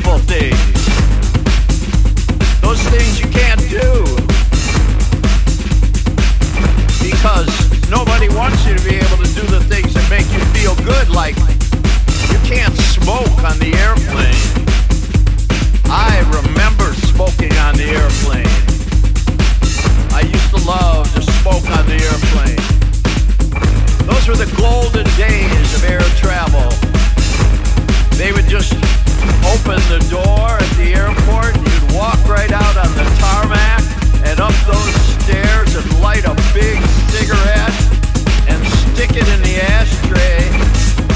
Things. 0.00 0.56
Those 2.60 2.80
things 2.88 3.20
you 3.20 3.28
can't 3.28 3.60
do. 3.68 4.04
Because 7.02 7.50
nobody 7.90 8.28
wants 8.28 8.64
you 8.66 8.74
to 8.76 8.82
be 8.84 8.96
able 8.96 9.18
to 9.18 9.30
do 9.34 9.44
the 9.46 9.62
things 9.68 9.94
that 9.94 10.06
make 10.08 10.26
you 10.32 10.40
feel 10.56 10.74
good, 10.86 11.10
like 11.10 11.36
you 12.30 12.38
can't 12.48 12.74
smoke 12.94 13.42
on 13.44 13.58
the 13.58 13.74
airplane. 13.74 14.40
I 15.90 16.22
remember 16.30 16.94
smoking 17.10 17.52
on 17.58 17.74
the 17.76 17.90
airplane. 17.90 18.54
I 20.14 20.22
used 20.22 20.50
to 20.50 20.60
love 20.66 21.12
to 21.14 21.22
smoke 21.22 21.66
on 21.70 21.86
the 21.86 21.98
airplane. 21.98 22.62
Those 24.06 24.28
were 24.28 24.36
the 24.36 24.50
golden 24.56 25.06
days 25.16 25.74
of 25.74 25.84
air 25.84 26.06
travel. 26.16 26.70
They 28.16 28.32
would 28.32 28.48
just 28.48 28.74
open 29.52 29.80
the 29.88 30.00
door 30.08 30.56
at 30.58 30.70
the 30.76 30.94
airport, 30.94 31.56
you'd 31.56 31.92
walk 31.92 32.20
right 32.28 32.52
out 32.52 32.76
on 32.76 32.90
the 32.96 33.06
tarmac 33.18 33.82
and 34.24 34.40
up 34.40 34.54
those 34.66 34.94
stairs 35.18 35.74
and 35.74 35.86
light 36.00 36.24
a 36.24 36.34
big 36.54 36.78
cigarette 37.10 37.74
and 38.48 38.58
stick 38.90 39.16
it 39.16 39.26
in 39.28 39.40
the 39.42 39.56
ashtray. 39.74 40.46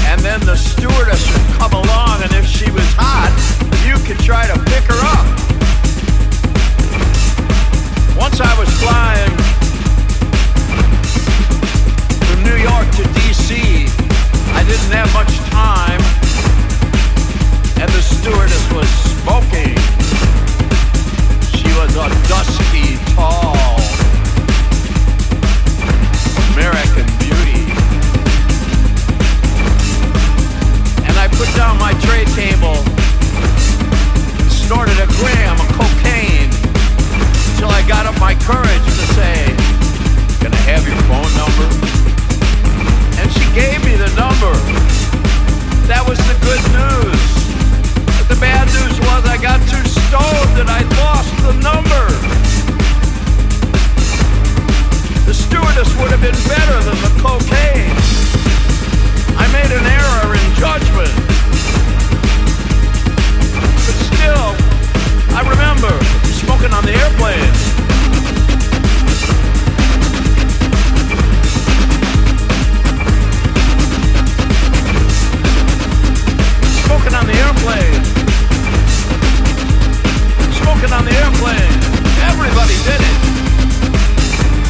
And 0.09 0.21
then 0.21 0.39
the 0.41 0.55
stewardess 0.55 1.25
would 1.31 1.47
come 1.57 1.73
along, 1.73 2.23
and 2.23 2.31
if 2.33 2.45
she 2.45 2.69
was 2.71 2.87
hot, 2.95 3.33
you 3.85 3.95
could 4.05 4.19
try 4.23 4.47
to 4.47 4.57
pick 4.71 4.83
her 4.85 5.01
up. 5.01 5.27
Once 8.17 8.39
I 8.39 8.53
was 8.57 8.69
flying 8.79 9.33
from 12.25 12.43
New 12.43 12.57
York 12.57 12.87
to 12.95 13.03
DC, 13.19 13.89
I 14.55 14.63
didn't 14.63 14.91
have 14.95 15.11
much 15.13 15.35
time, 15.51 16.01
and 17.85 17.93
the 17.93 18.01
stewardess 18.01 18.65
was 18.73 18.89
smoking. 19.21 19.77
She 21.53 21.69
was 21.77 21.93
a 21.93 22.09
dusky, 22.25 22.97
tall 23.13 23.53
American 26.53 27.05
beauty. 27.21 27.61
And 31.05 31.13
I 31.13 31.29
put 31.29 31.49
down 31.53 31.77
my 31.77 31.93
tray 32.01 32.25
table 32.33 32.81
and 34.41 34.49
snorted 34.49 34.97
a 34.97 35.05
gram 35.21 35.53
of 35.61 35.69
cocaine 35.77 36.49
until 37.53 37.69
I 37.69 37.85
got 37.87 38.07
up 38.07 38.17
my 38.19 38.33
courage 38.49 38.85
to 38.97 39.05
say, 39.13 39.45
Can 40.41 40.51
I 40.51 40.63
have 40.73 40.87
your 40.89 40.97
phone 41.05 41.31
number? 41.37 41.69
And 43.21 43.29
she 43.29 43.45
gave 43.53 43.77
me 43.85 43.93
the 43.93 44.09
number. 44.17 44.53
That 45.85 46.03
was 46.07 46.17
the 46.25 46.33
good 46.41 46.63
news. 46.73 47.34
The 48.27 48.35
bad 48.41 48.65
news 48.65 48.99
was 49.01 49.23
I 49.29 49.37
got 49.37 49.61
too 49.69 49.85
stoned 49.85 50.57
and 50.59 50.67
I 50.67 50.81
lost 50.97 51.29
the 51.45 51.53
number. 51.61 52.05
The 55.25 55.33
stewardess 55.33 55.93
would 55.97 56.09
have 56.09 56.21
been 56.21 56.33
better 56.49 56.79
than 56.81 56.97
the 57.05 57.13
cocaine. 57.21 57.93
I 59.37 59.45
made 59.53 59.69
an 59.69 59.85
error 59.85 60.33
in 60.33 60.47
judgment. 60.57 61.13
But 63.85 63.97
still, 64.09 64.57
I 65.37 65.45
remember 65.45 65.93
smoking 66.33 66.73
on 66.73 66.83
the 66.83 66.97
airplane. 66.97 67.53
Smoking 76.85 77.13
on 77.13 77.25
the 77.27 77.37
airplane. 77.37 78.14
Smoking 80.65 80.97
on 80.97 81.05
the 81.05 81.13
airplane. 81.13 81.77
Everybody 82.25 82.73
did 82.89 82.97
it. 82.97 83.17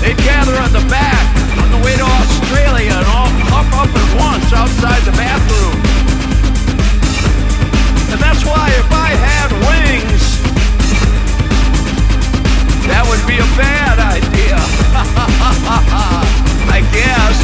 They'd 0.03 0.19
gather 0.27 0.51
on 0.59 0.75
the 0.75 0.83
back 0.91 1.23
on 1.55 1.71
the 1.71 1.79
way 1.79 1.95
to 1.95 2.03
Australia 2.03 2.99
and 2.99 3.07
all 3.15 3.31
puff 3.47 3.71
up 3.79 3.87
at 3.87 4.09
once 4.19 4.43
outside 4.51 4.99
the 5.07 5.15
bathroom. 5.15 5.79
And 8.11 8.19
that's 8.19 8.43
why 8.43 8.75
if 8.75 8.91
I 8.91 9.15
had 9.15 9.47
wings, 9.71 10.43
that 12.91 13.07
would 13.07 13.23
be 13.23 13.39
a 13.39 13.47
bad 13.55 13.95
idea. 14.19 14.59
I 16.75 16.83
guess. 16.91 17.39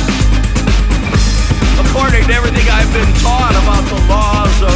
According 1.87 2.27
to 2.27 2.33
everything 2.35 2.67
I've 2.67 2.91
been 2.91 3.15
taught 3.23 3.55
about 3.63 3.87
the 3.87 4.03
laws 4.11 4.59
of 4.59 4.75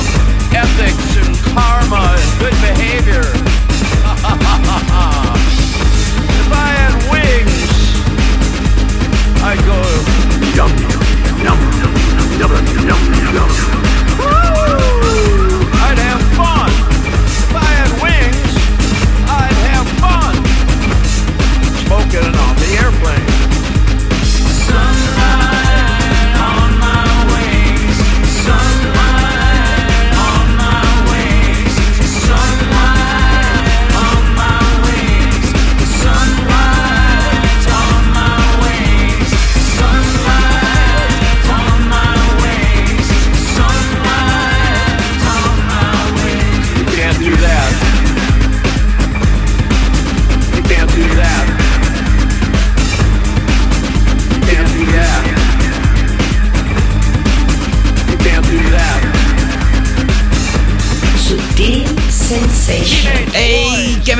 ethics 0.55 1.19
and 1.19 1.35
karma 1.51 2.15
and 2.15 2.31
good 2.39 2.55
behavior. 2.63 3.27
If 6.41 6.51
I 6.51 6.67
had 6.79 6.95
wings, 7.11 7.59
I'd 9.43 9.61
go. 9.65 9.79
Woo! 14.19 15.61
I'd 15.85 15.99
have 15.99 16.21
fun. 16.35 16.71
If 17.43 17.55
I 17.55 17.69
had 17.79 17.91
wings, 18.03 18.51
I'd 19.29 19.59
have 19.71 19.87
fun. 20.03 20.33
Smoking 21.85 22.33
on 22.35 22.53
the 22.55 22.69
airplane. 22.81 23.54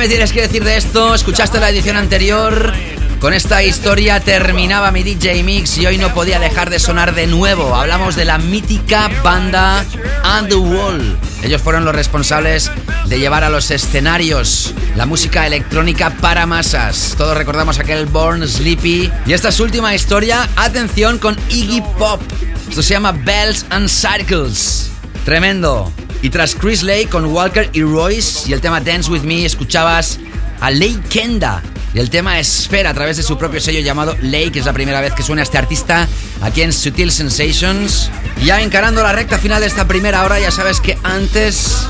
Me 0.06 0.10
tienes 0.10 0.30
que 0.30 0.42
decir 0.42 0.62
de 0.62 0.76
esto? 0.76 1.16
¿Escuchaste 1.16 1.58
la 1.58 1.68
edición 1.68 1.96
anterior? 1.96 2.72
Con 3.18 3.34
esta 3.34 3.64
historia 3.64 4.20
terminaba 4.20 4.92
mi 4.92 5.02
DJ 5.02 5.42
Mix 5.42 5.78
y 5.78 5.86
hoy 5.86 5.98
no 5.98 6.14
podía 6.14 6.38
dejar 6.38 6.70
de 6.70 6.78
sonar 6.78 7.12
de 7.12 7.26
nuevo. 7.26 7.74
Hablamos 7.74 8.14
de 8.14 8.24
la 8.24 8.38
mítica 8.38 9.10
banda 9.24 9.84
And 10.22 10.48
the 10.48 10.54
Wall. 10.54 11.18
Ellos 11.42 11.60
fueron 11.60 11.84
los 11.84 11.92
responsables 11.92 12.70
de 13.06 13.18
llevar 13.18 13.42
a 13.42 13.50
los 13.50 13.72
escenarios 13.72 14.72
la 14.94 15.06
música 15.06 15.44
electrónica 15.44 16.10
para 16.10 16.46
masas. 16.46 17.16
Todos 17.18 17.36
recordamos 17.36 17.80
aquel 17.80 18.06
Born 18.06 18.46
Sleepy. 18.46 19.10
Y 19.26 19.32
esta 19.32 19.48
es 19.48 19.58
última 19.58 19.92
historia. 19.92 20.48
Atención 20.54 21.18
con 21.18 21.36
Iggy 21.48 21.82
Pop. 21.98 22.22
Esto 22.68 22.80
se 22.80 22.94
llama 22.94 23.10
Bells 23.10 23.66
and 23.70 23.88
Circles. 23.88 24.88
Tremendo. 25.24 25.90
Y 26.26 26.30
tras 26.30 26.56
Chris 26.56 26.82
Lake 26.82 27.06
con 27.06 27.26
Walker 27.26 27.70
y 27.72 27.84
Royce 27.84 28.50
y 28.50 28.52
el 28.52 28.60
tema 28.60 28.80
Dance 28.80 29.08
With 29.08 29.22
Me, 29.22 29.44
escuchabas 29.44 30.18
a 30.60 30.72
Lake 30.72 30.98
Kenda 31.08 31.62
y 31.94 32.00
el 32.00 32.10
tema 32.10 32.40
Esfera 32.40 32.90
a 32.90 32.94
través 32.94 33.16
de 33.16 33.22
su 33.22 33.38
propio 33.38 33.60
sello 33.60 33.78
llamado 33.78 34.16
Lake. 34.22 34.58
Es 34.58 34.66
la 34.66 34.72
primera 34.72 35.00
vez 35.00 35.12
que 35.12 35.22
suena 35.22 35.42
este 35.42 35.56
artista 35.56 36.08
aquí 36.42 36.62
en 36.62 36.72
Sutil 36.72 37.12
Sensations. 37.12 38.10
Ya 38.42 38.60
encarando 38.60 39.04
la 39.04 39.12
recta 39.12 39.38
final 39.38 39.60
de 39.60 39.68
esta 39.68 39.86
primera 39.86 40.24
hora, 40.24 40.40
ya 40.40 40.50
sabes 40.50 40.80
que 40.80 40.98
antes 41.04 41.86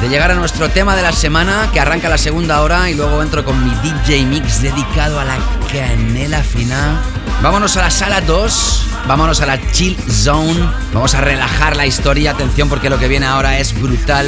de 0.00 0.08
llegar 0.08 0.30
a 0.30 0.34
nuestro 0.34 0.68
tema 0.70 0.96
de 0.96 1.02
la 1.02 1.12
semana, 1.12 1.70
que 1.72 1.80
arranca 1.80 2.08
la 2.08 2.18
segunda 2.18 2.62
hora 2.62 2.90
y 2.90 2.94
luego 2.94 3.22
entro 3.22 3.44
con 3.44 3.62
mi 3.64 3.70
DJ 3.82 4.26
Mix 4.26 4.62
dedicado 4.62 5.18
a 5.20 5.24
la 5.24 5.36
canela 5.72 6.42
final. 6.42 6.98
Vámonos 7.42 7.76
a 7.76 7.82
la 7.82 7.90
sala 7.90 8.20
2, 8.20 8.86
vámonos 9.06 9.40
a 9.40 9.46
la 9.46 9.60
chill 9.72 9.96
zone, 10.10 10.60
vamos 10.92 11.14
a 11.14 11.20
relajar 11.20 11.76
la 11.76 11.86
historia, 11.86 12.32
atención 12.32 12.68
porque 12.68 12.90
lo 12.90 12.98
que 12.98 13.08
viene 13.08 13.26
ahora 13.26 13.58
es 13.58 13.78
brutal. 13.80 14.26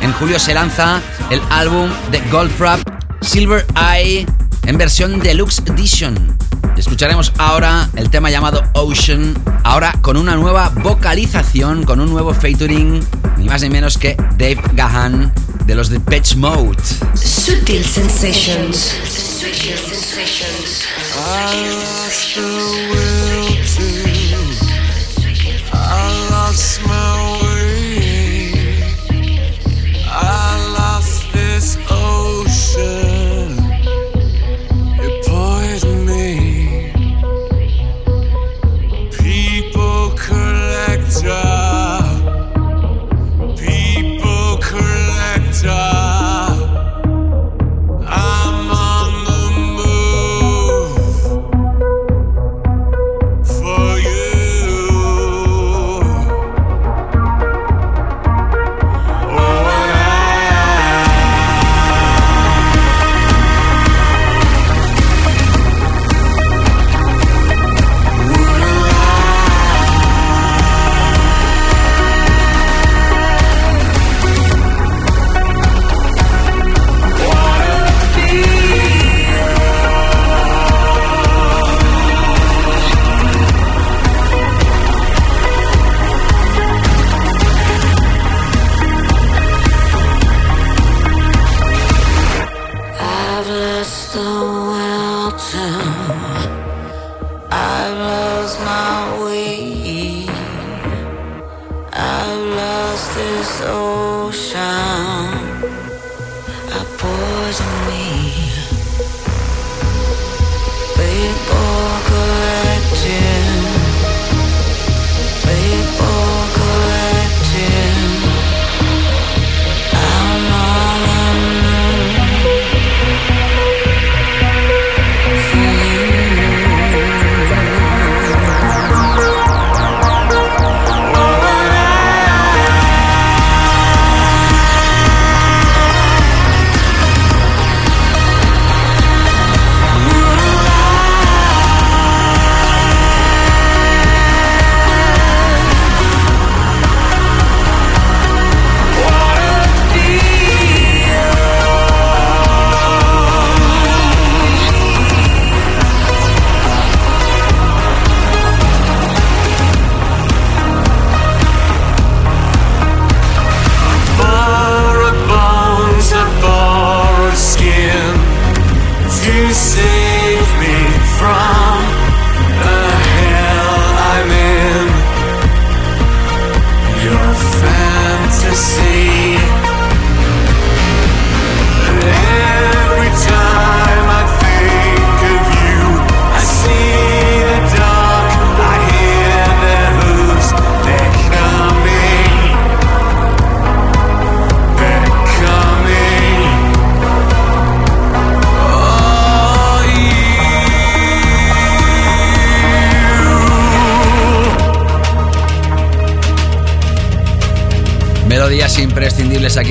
En 0.00 0.12
julio 0.12 0.38
se 0.38 0.54
lanza 0.54 1.00
el 1.30 1.40
álbum 1.50 1.90
de 2.10 2.20
Goldfrapp, 2.30 2.80
Silver 3.20 3.66
Eye, 3.76 4.26
en 4.66 4.78
versión 4.78 5.20
deluxe 5.20 5.60
edition. 5.66 6.36
Escucharemos 6.76 7.32
ahora 7.38 7.88
el 7.96 8.10
tema 8.10 8.30
llamado 8.30 8.62
Ocean, 8.74 9.34
ahora 9.62 9.92
con 10.00 10.16
una 10.16 10.34
nueva 10.36 10.70
vocalización, 10.82 11.84
con 11.84 12.00
un 12.00 12.10
nuevo 12.10 12.34
featuring, 12.34 13.00
ni 13.38 13.44
más 13.44 13.62
ni 13.62 13.70
menos 13.70 13.98
que 13.98 14.16
Dave 14.38 14.60
Gahan 14.74 15.32
de 15.66 15.74
los 15.74 15.88
de 15.88 16.00
Pitch 16.00 16.36
Mode. 16.36 16.82
Sutil 17.14 17.84
Sensations. 17.84 18.96
Sutil 19.06 19.78
sensations. 19.78 20.84
I 21.16 21.68
lost 21.68 22.38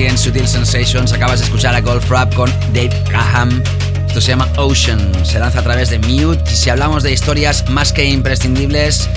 en 0.06 0.18
Sutil 0.18 0.46
Sensations. 0.46 1.12
Acabas 1.12 1.40
de 1.40 1.46
escuchar 1.46 1.74
a 1.74 1.80
Golf 1.80 2.10
Rap 2.10 2.34
con 2.34 2.50
Dave 2.72 2.90
Graham. 3.08 3.62
Esto 4.06 4.20
se 4.20 4.28
llama 4.28 4.48
Ocean. 4.56 5.12
Se 5.24 5.38
lanza 5.38 5.60
a 5.60 5.62
través 5.62 5.90
de 5.90 5.98
Mute. 5.98 6.52
Y 6.52 6.56
si 6.56 6.70
hablamos 6.70 7.02
de 7.02 7.12
historias 7.12 7.68
más 7.70 7.92
que 7.92 8.04
imprescindibles, 8.04 9.08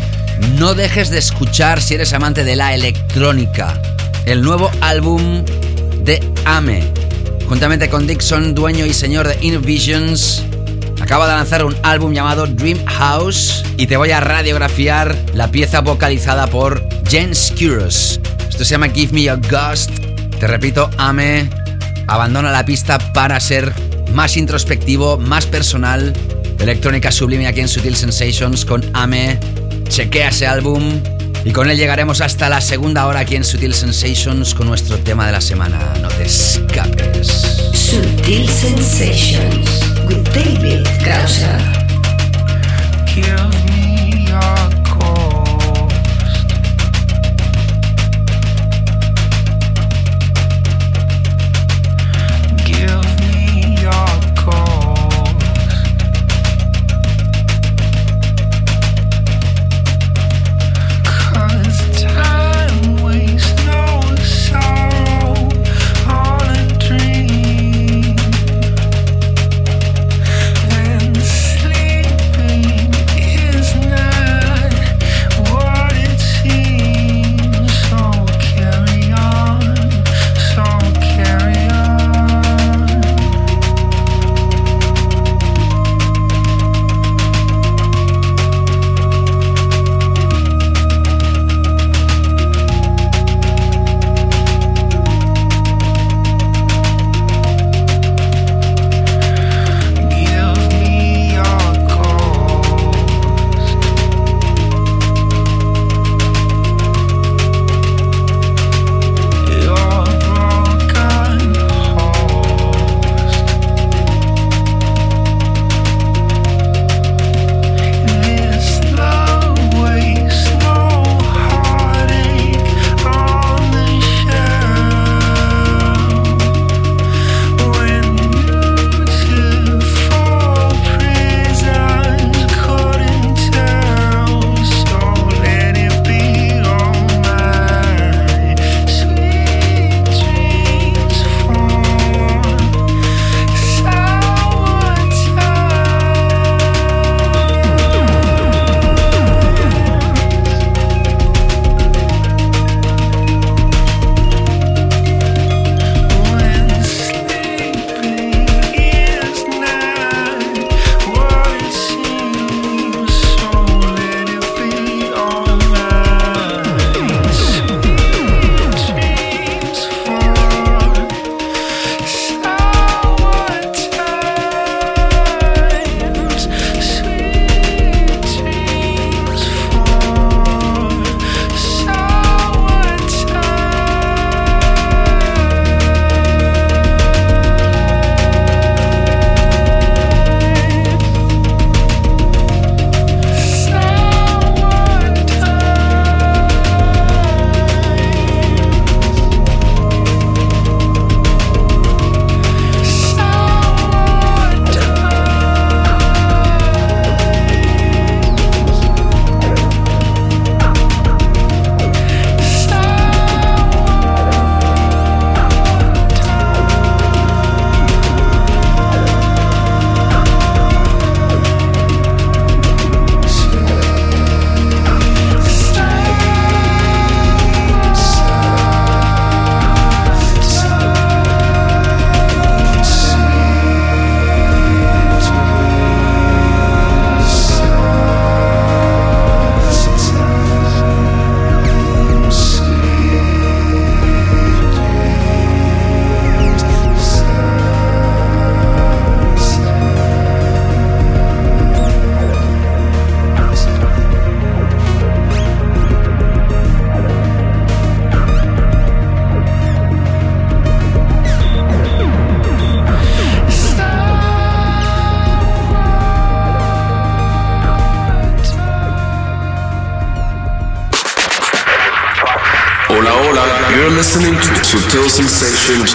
no 0.58 0.74
dejes 0.74 1.10
de 1.10 1.18
escuchar 1.18 1.82
si 1.82 1.96
eres 1.96 2.14
amante 2.14 2.44
de 2.44 2.56
la 2.56 2.74
electrónica. 2.74 3.82
El 4.26 4.42
nuevo 4.42 4.72
álbum 4.82 5.44
de 6.04 6.22
Ame. 6.46 6.84
Juntamente 7.48 7.90
con 7.90 8.08
Dixon, 8.08 8.56
dueño 8.56 8.86
y 8.86 8.94
señor 8.94 9.28
de 9.28 9.38
Inner 9.42 9.62
Visions, 9.62 10.44
acaba 11.02 11.28
de 11.28 11.34
lanzar 11.34 11.64
un 11.64 11.76
álbum 11.84 12.14
llamado 12.14 12.46
Dream 12.46 12.84
House 12.86 13.64
y 13.78 13.88
te 13.88 13.98
voy 13.98 14.12
a 14.12 14.20
radiografiar 14.20 15.16
la 15.34 15.50
pieza 15.50 15.82
vocalizada 15.82 16.48
por 16.48 16.84
Jen 17.08 17.34
Skuros. 17.34 18.20
Esto 18.50 18.66
se 18.66 18.72
llama 18.72 18.90
Give 18.90 19.14
Me 19.14 19.30
a 19.30 19.36
Ghost. 19.36 19.92
Te 20.40 20.48
repito, 20.48 20.90
Ame 20.98 21.50
abandona 22.08 22.52
la 22.52 22.66
pista 22.66 22.98
para 23.14 23.40
ser 23.40 23.74
más 24.14 24.38
introspectivo, 24.38 25.18
más 25.18 25.46
personal. 25.46 26.14
Electrónica 26.60 27.12
sublime 27.12 27.48
aquí 27.48 27.62
en 27.62 27.68
Sutil 27.68 27.96
Sensations 27.96 28.66
con 28.66 28.84
Ame. 28.94 29.40
Chequea 29.90 30.30
ese 30.30 30.48
álbum 30.48 30.84
y 31.46 31.52
con 31.52 31.70
él 31.70 31.78
llegaremos 31.78 32.22
hasta 32.22 32.50
la 32.50 32.62
segunda 32.62 33.06
hora 33.06 33.22
aquí 33.22 33.36
en 33.36 33.44
Sutil 33.44 33.74
Sensations 33.74 34.54
con 34.54 34.68
nuestro 34.68 34.98
tema 34.98 35.26
de 35.26 35.32
la 35.32 35.42
semana. 35.42 35.80
No 36.02 36.08
te 36.10 36.26
escapes. 36.26 37.28
Sutil 37.74 38.50
Sensations 38.50 39.70
with 40.08 40.24
David 40.34 40.86
Gausser. 41.04 41.78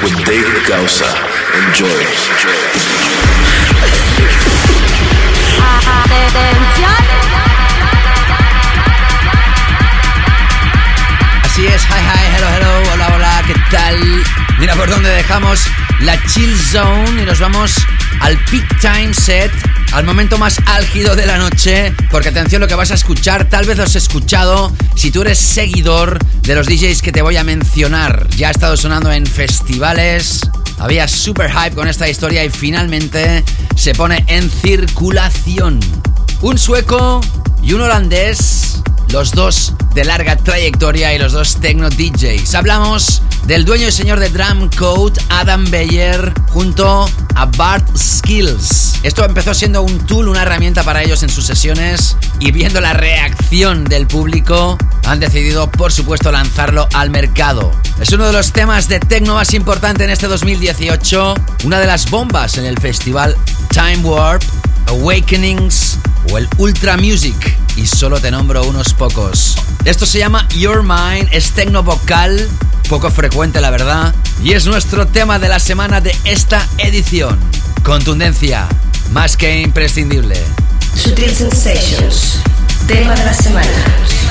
With 0.02 0.24
David 0.26 0.66
Gausa. 0.68 1.06
Enjoy. 1.54 2.04
Así 11.42 11.66
es, 11.66 11.82
hi 11.84 12.00
hi, 12.00 12.36
hello 12.36 12.48
hello, 12.48 12.92
hola 12.92 13.08
hola, 13.14 13.42
¿qué 13.46 13.54
tal? 13.70 14.24
Mira 14.58 14.74
por 14.74 14.90
dónde 14.90 15.08
dejamos 15.08 15.66
la 16.00 16.22
chill 16.26 16.54
zone 16.58 17.22
y 17.22 17.24
nos 17.24 17.40
vamos 17.40 17.74
al 18.20 18.36
peak 18.50 18.78
time 18.80 19.14
set, 19.14 19.52
al 19.92 20.04
momento 20.04 20.38
más 20.38 20.58
álgido 20.66 21.14
de 21.14 21.26
la 21.26 21.36
noche, 21.36 21.94
porque 22.10 22.30
atención 22.30 22.60
lo 22.60 22.68
que 22.68 22.74
vas 22.74 22.90
a 22.90 22.94
escuchar, 22.94 23.48
tal 23.48 23.66
vez 23.66 23.76
lo 23.76 23.84
has 23.84 23.94
escuchado 23.94 24.72
si 24.94 25.10
tú 25.10 25.22
eres 25.22 25.38
seguidor 25.38 26.18
de 26.42 26.54
los 26.54 26.66
DJs 26.66 27.02
que 27.02 27.12
te 27.12 27.20
voy 27.20 27.36
a 27.36 27.44
mencionar. 27.44 28.26
Ya 28.36 28.48
ha 28.48 28.50
estado 28.50 28.76
sonando 28.76 29.12
en 29.12 29.26
festivales, 29.26 30.40
había 30.78 31.06
super 31.08 31.50
hype 31.50 31.74
con 31.74 31.88
esta 31.88 32.08
historia 32.08 32.44
y 32.44 32.50
finalmente 32.50 33.44
se 33.76 33.94
pone 33.94 34.24
en 34.28 34.50
circulación. 34.50 35.78
Un 36.40 36.56
sueco 36.56 37.20
y 37.62 37.74
un 37.74 37.82
holandés, 37.82 38.82
los 39.10 39.32
dos 39.32 39.74
de 39.94 40.04
larga 40.04 40.36
trayectoria 40.36 41.14
y 41.14 41.18
los 41.18 41.32
dos 41.32 41.60
techno 41.60 41.90
DJs. 41.90 42.54
Hablamos 42.54 43.22
del 43.46 43.64
dueño 43.64 43.88
y 43.88 43.92
señor 43.92 44.20
de 44.20 44.30
Drum 44.30 44.70
Code, 44.70 45.20
Adam 45.28 45.70
Beyer, 45.70 46.32
junto 46.48 47.08
a 47.42 47.46
Bart 47.46 47.84
Skills. 47.96 49.00
Esto 49.02 49.24
empezó 49.24 49.52
siendo 49.52 49.82
un 49.82 50.06
tool, 50.06 50.28
una 50.28 50.42
herramienta 50.42 50.84
para 50.84 51.02
ellos 51.02 51.24
en 51.24 51.28
sus 51.28 51.44
sesiones 51.44 52.16
y 52.38 52.52
viendo 52.52 52.80
la 52.80 52.92
reacción 52.92 53.82
del 53.82 54.06
público, 54.06 54.78
han 55.06 55.18
decidido 55.18 55.68
por 55.68 55.90
supuesto 55.92 56.30
lanzarlo 56.30 56.88
al 56.94 57.10
mercado. 57.10 57.72
Es 58.00 58.12
uno 58.12 58.26
de 58.26 58.32
los 58.32 58.52
temas 58.52 58.86
de 58.86 59.00
techno 59.00 59.34
más 59.34 59.54
importante 59.54 60.04
en 60.04 60.10
este 60.10 60.28
2018, 60.28 61.34
una 61.64 61.80
de 61.80 61.86
las 61.88 62.08
bombas 62.10 62.58
en 62.58 62.64
el 62.64 62.78
festival 62.78 63.36
Time 63.70 63.98
Warp, 64.04 64.44
Awakenings 64.86 65.98
o 66.30 66.38
el 66.38 66.48
Ultra 66.58 66.96
Music 66.96 67.58
y 67.74 67.88
solo 67.88 68.20
te 68.20 68.30
nombro 68.30 68.62
unos 68.62 68.94
pocos. 68.94 69.56
Esto 69.84 70.06
se 70.06 70.20
llama 70.20 70.46
Your 70.50 70.84
Mind, 70.84 71.28
es 71.32 71.50
tecno 71.50 71.82
vocal, 71.82 72.48
poco 72.88 73.10
frecuente 73.10 73.60
la 73.60 73.70
verdad, 73.70 74.14
y 74.42 74.52
es 74.52 74.66
nuestro 74.66 75.06
tema 75.06 75.38
de 75.38 75.48
la 75.48 75.58
semana 75.58 76.00
de 76.00 76.14
esta 76.24 76.66
edición. 76.78 77.38
Contundencia, 77.82 78.68
más 79.10 79.36
que 79.36 79.60
imprescindible. 79.60 80.36
Sutil 80.94 81.30
Sensations, 81.30 82.40
tema 82.86 83.14
de 83.14 83.24
la 83.24 83.34
semana. 83.34 84.21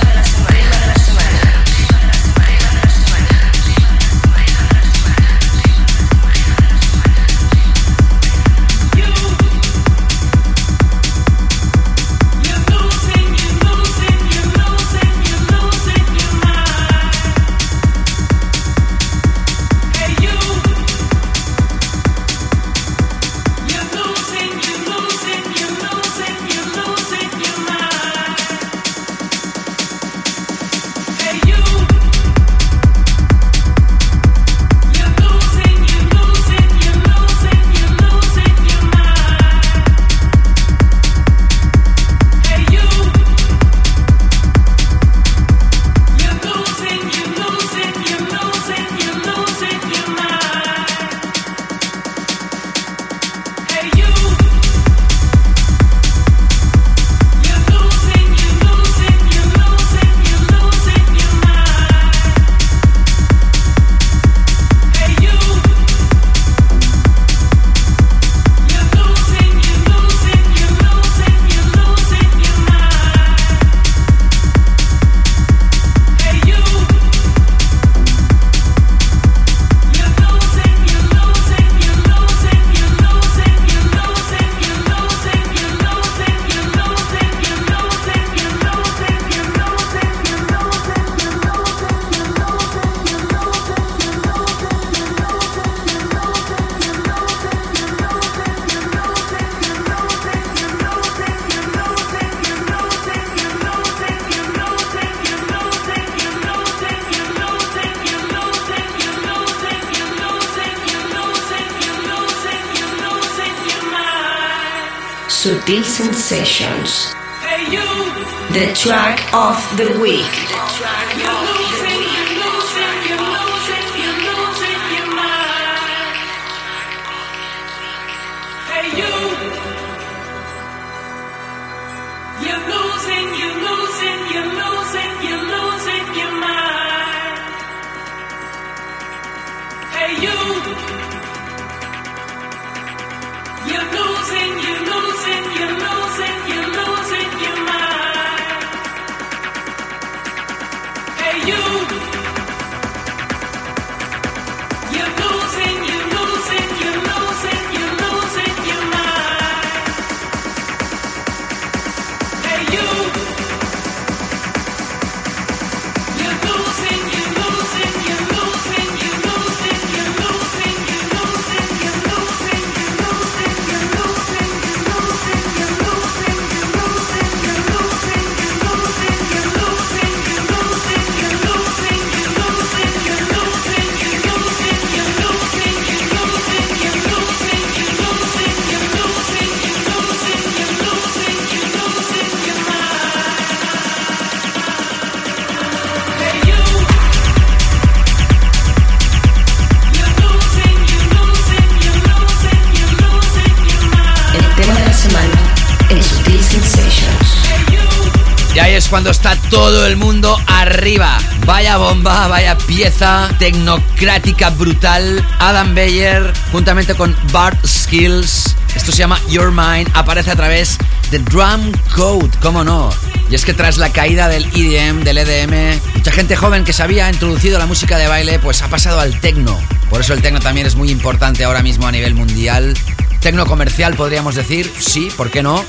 Cuando 208.91 209.09
está 209.09 209.37
todo 209.49 209.87
el 209.87 209.95
mundo 209.95 210.37
arriba. 210.47 211.17
Vaya 211.45 211.77
bomba, 211.77 212.27
vaya 212.27 212.57
pieza 212.57 213.29
tecnocrática 213.39 214.49
brutal. 214.49 215.25
Adam 215.39 215.73
Beyer, 215.73 216.33
juntamente 216.51 216.93
con 216.93 217.15
Bart 217.31 217.65
Skills. 217.65 218.53
Esto 218.75 218.91
se 218.91 218.97
llama 218.97 219.17
Your 219.29 219.49
Mind. 219.49 219.89
Aparece 219.93 220.31
a 220.31 220.35
través 220.35 220.77
de 221.09 221.19
Drum 221.19 221.71
Code, 221.95 222.31
¿cómo 222.41 222.65
no? 222.65 222.89
Y 223.29 223.35
es 223.35 223.45
que 223.45 223.53
tras 223.53 223.77
la 223.77 223.93
caída 223.93 224.27
del 224.27 224.43
EDM, 224.53 225.05
del 225.05 225.19
EDM, 225.19 225.79
mucha 225.95 226.11
gente 226.11 226.35
joven 226.35 226.65
que 226.65 226.73
se 226.73 226.83
había 226.83 227.09
introducido 227.09 227.57
la 227.57 227.67
música 227.67 227.97
de 227.97 228.09
baile, 228.09 228.39
pues 228.39 228.61
ha 228.61 228.67
pasado 228.67 228.99
al 228.99 229.17
techno. 229.21 229.57
Por 229.89 230.01
eso 230.01 230.13
el 230.13 230.21
techno 230.21 230.41
también 230.41 230.67
es 230.67 230.75
muy 230.75 230.91
importante 230.91 231.45
ahora 231.45 231.63
mismo 231.63 231.87
a 231.87 231.93
nivel 231.93 232.13
mundial. 232.13 232.73
Tecno 233.21 233.45
comercial 233.45 233.95
podríamos 233.95 234.35
decir, 234.35 234.69
sí, 234.79 235.09
¿por 235.15 235.31
qué 235.31 235.43
no? 235.43 235.63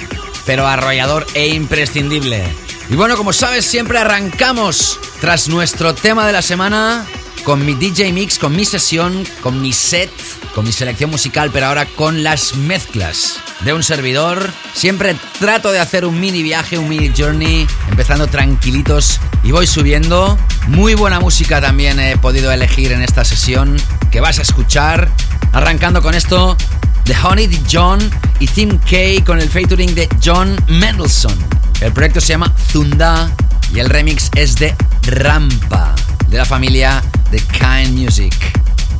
Pero 0.44 0.66
arrollador 0.66 1.24
e 1.34 1.48
imprescindible. 1.50 2.71
Y 2.92 2.94
bueno, 2.94 3.16
como 3.16 3.32
sabes, 3.32 3.64
siempre 3.64 3.98
arrancamos 3.98 5.00
tras 5.18 5.48
nuestro 5.48 5.94
tema 5.94 6.26
de 6.26 6.34
la 6.34 6.42
semana 6.42 7.06
con 7.42 7.64
mi 7.64 7.72
DJ 7.72 8.12
Mix, 8.12 8.38
con 8.38 8.54
mi 8.54 8.66
sesión, 8.66 9.26
con 9.40 9.62
mi 9.62 9.72
set, 9.72 10.10
con 10.54 10.66
mi 10.66 10.72
selección 10.72 11.08
musical, 11.10 11.48
pero 11.50 11.68
ahora 11.68 11.86
con 11.86 12.22
las 12.22 12.54
mezclas 12.54 13.40
de 13.60 13.72
un 13.72 13.82
servidor. 13.82 14.50
Siempre 14.74 15.16
trato 15.40 15.72
de 15.72 15.80
hacer 15.80 16.04
un 16.04 16.20
mini 16.20 16.42
viaje, 16.42 16.76
un 16.76 16.90
mini 16.90 17.10
journey, 17.16 17.66
empezando 17.88 18.26
tranquilitos 18.26 19.20
y 19.42 19.52
voy 19.52 19.66
subiendo. 19.66 20.36
Muy 20.68 20.92
buena 20.92 21.18
música 21.18 21.62
también 21.62 21.98
he 21.98 22.18
podido 22.18 22.52
elegir 22.52 22.92
en 22.92 23.00
esta 23.00 23.24
sesión 23.24 23.74
que 24.10 24.20
vas 24.20 24.38
a 24.38 24.42
escuchar. 24.42 25.10
Arrancando 25.54 26.02
con 26.02 26.14
esto 26.14 26.58
de 27.06 27.16
Honey 27.16 27.46
D. 27.46 27.58
John 27.72 27.98
y 28.38 28.48
Tim 28.48 28.76
K 28.76 29.24
con 29.24 29.40
el 29.40 29.48
featuring 29.48 29.94
de 29.94 30.10
John 30.22 30.62
Mendelssohn. 30.68 31.61
El 31.80 31.92
proyecto 31.92 32.20
se 32.20 32.28
llama 32.28 32.54
Zunda 32.70 33.30
y 33.74 33.80
el 33.80 33.88
remix 33.88 34.30
es 34.34 34.56
de 34.56 34.74
Rampa, 35.02 35.94
de 36.28 36.36
la 36.36 36.44
familia 36.44 37.02
de 37.30 37.40
Kind 37.40 37.98
Music. 37.98 38.34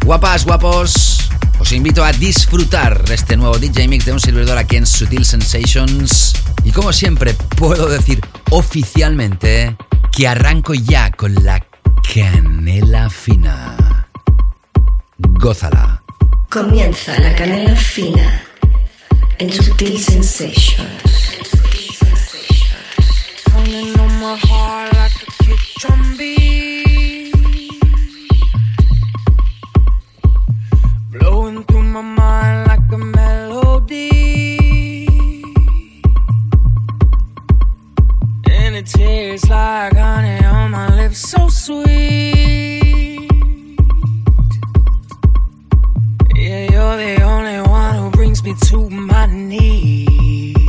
Guapas, 0.05 0.45
guapos, 0.45 1.31
os 1.59 1.71
invito 1.73 2.05
a 2.05 2.13
disfrutar 2.13 3.05
de 3.05 3.15
este 3.15 3.37
nuevo 3.37 3.59
DJ 3.59 3.87
Mix 3.87 4.05
de 4.05 4.13
un 4.13 4.21
servidor 4.21 4.59
aquí 4.59 4.77
en 4.77 4.87
Sutil 4.87 5.25
Sensations. 5.25 6.33
Y 6.65 6.73
como 6.73 6.93
siempre, 6.93 7.35
puedo 7.35 7.89
decir 7.89 8.21
oficialmente 8.51 9.77
que 10.11 10.27
arranco 10.27 10.75
ya 10.75 11.11
con 11.13 11.35
la 11.45 11.65
canela 12.13 13.09
fina. 13.11 14.09
Gózala. 15.19 16.03
Comienza 16.51 17.19
la 17.21 17.35
canela 17.35 17.77
fina 17.77 18.43
en 19.39 19.53
Sutil 19.53 19.99
Sensations. 19.99 21.53
Pounding 23.73 24.01
on 24.01 24.21
my 24.21 24.37
heart 24.37 24.93
like 24.93 25.23
a 25.23 25.45
kick 25.45 25.61
drum 25.79 26.17
beat. 26.19 27.33
Blowing 31.11 31.65
through 31.65 31.83
my 31.83 32.03
mind 32.03 32.69
like 32.69 32.93
a 32.93 32.99
melody. 32.99 34.19
And 38.51 38.77
it 38.77 38.87
tastes 38.87 39.49
like 39.49 39.97
honey 39.97 40.45
on 40.45 40.71
my 40.73 40.95
lips, 40.95 41.21
so 41.31 41.49
sweet. 41.49 43.31
Yeah, 46.35 46.71
you're 46.73 46.97
the 46.99 47.23
only 47.23 47.61
one 47.71 47.95
who 47.95 48.11
brings 48.11 48.45
me 48.45 48.55
to 48.67 48.91
my 48.91 49.25
knees. 49.25 50.62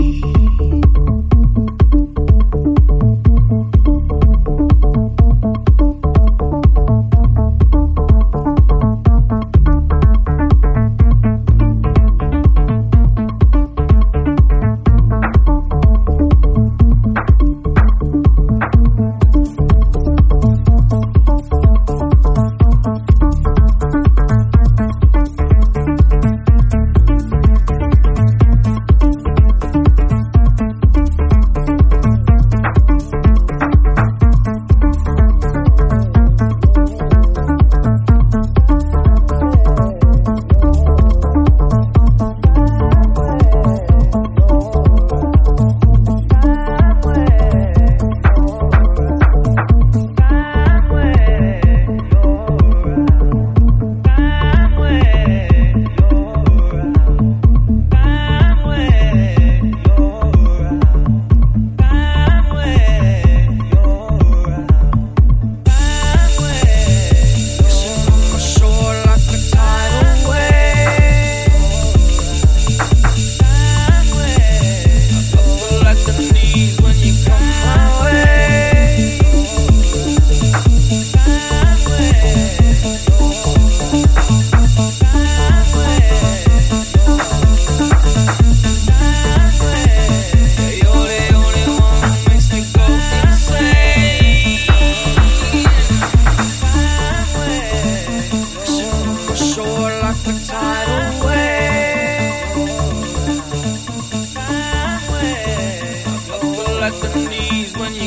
flex 106.90 107.00
them 107.00 107.30
knees 107.30 107.78
when 107.78 107.94
you 107.96 108.03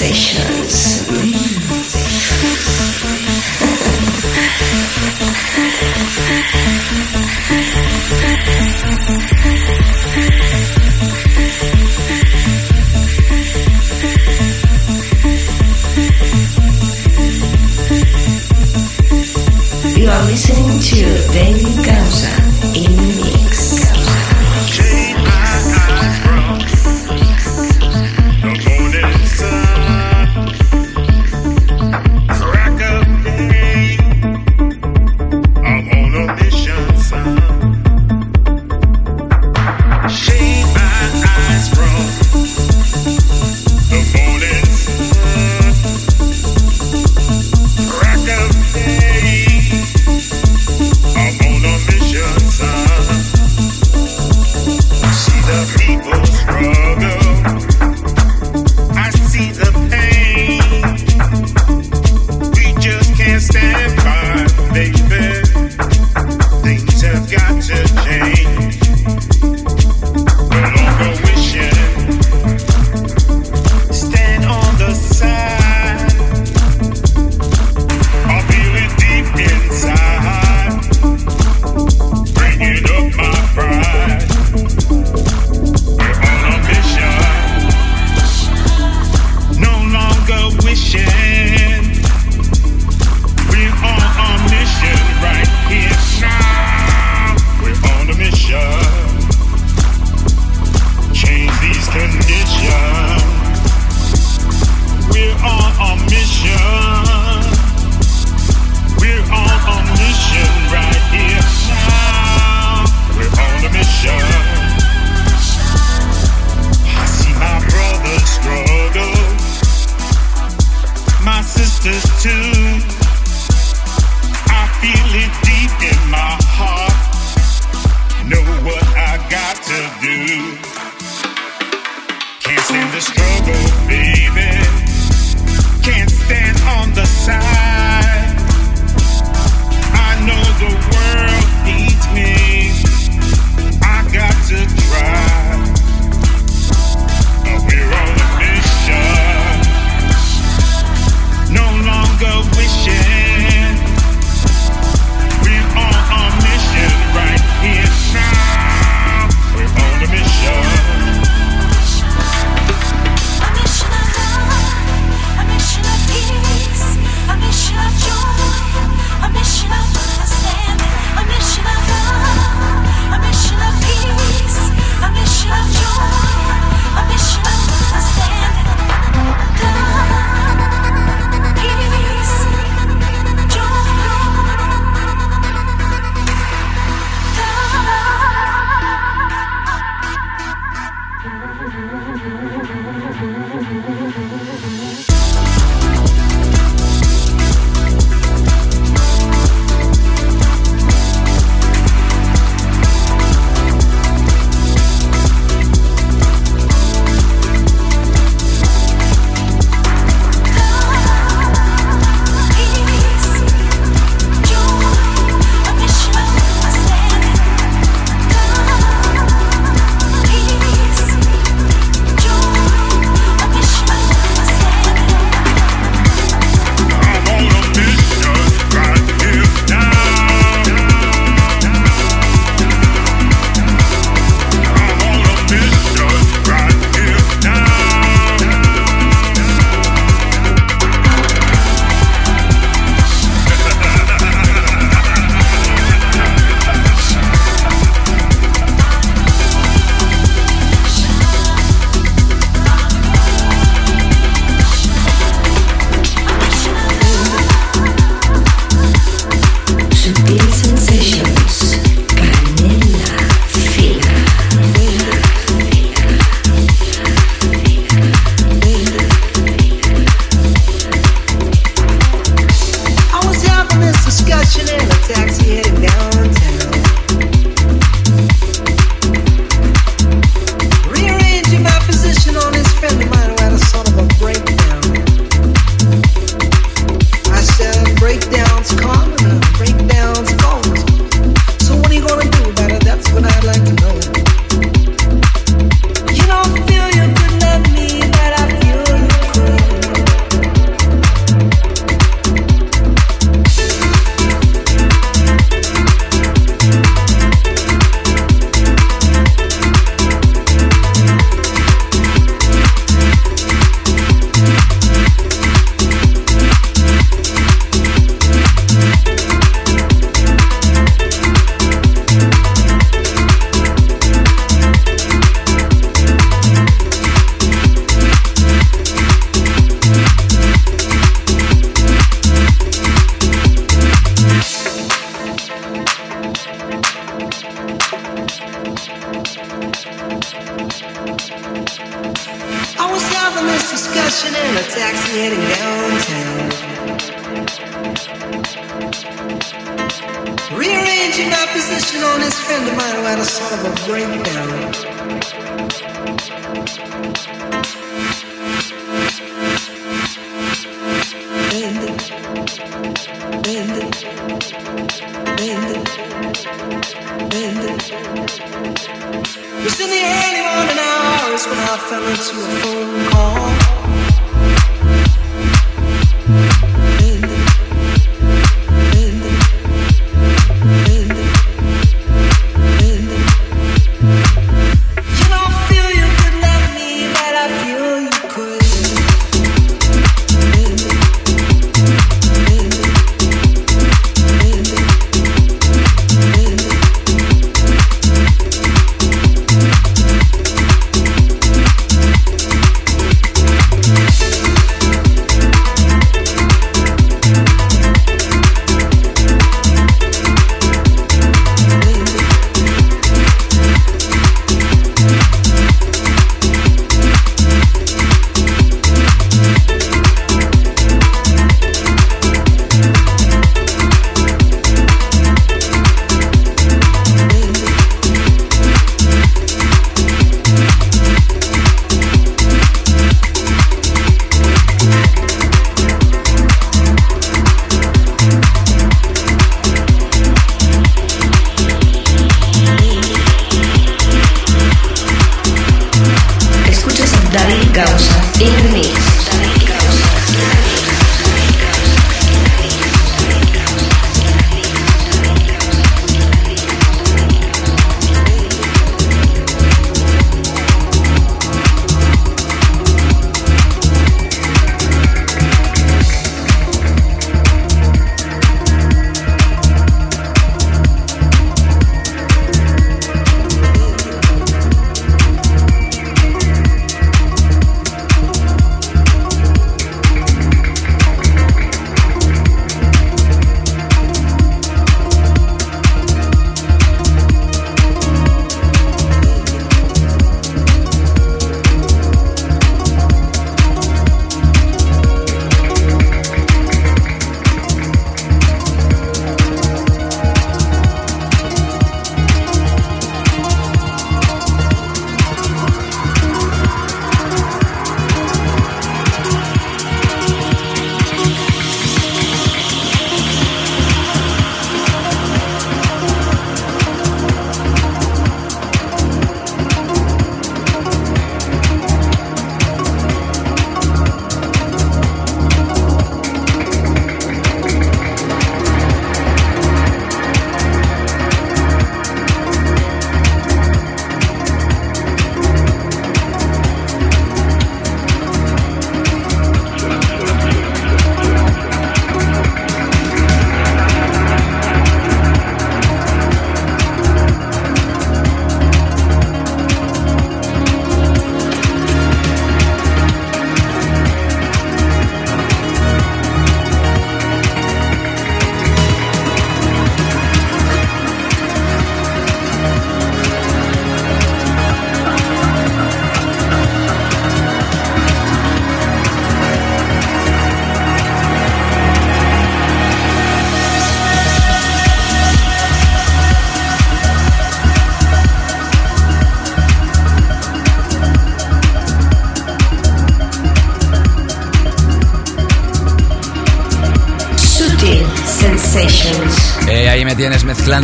Sensations. 0.00 0.89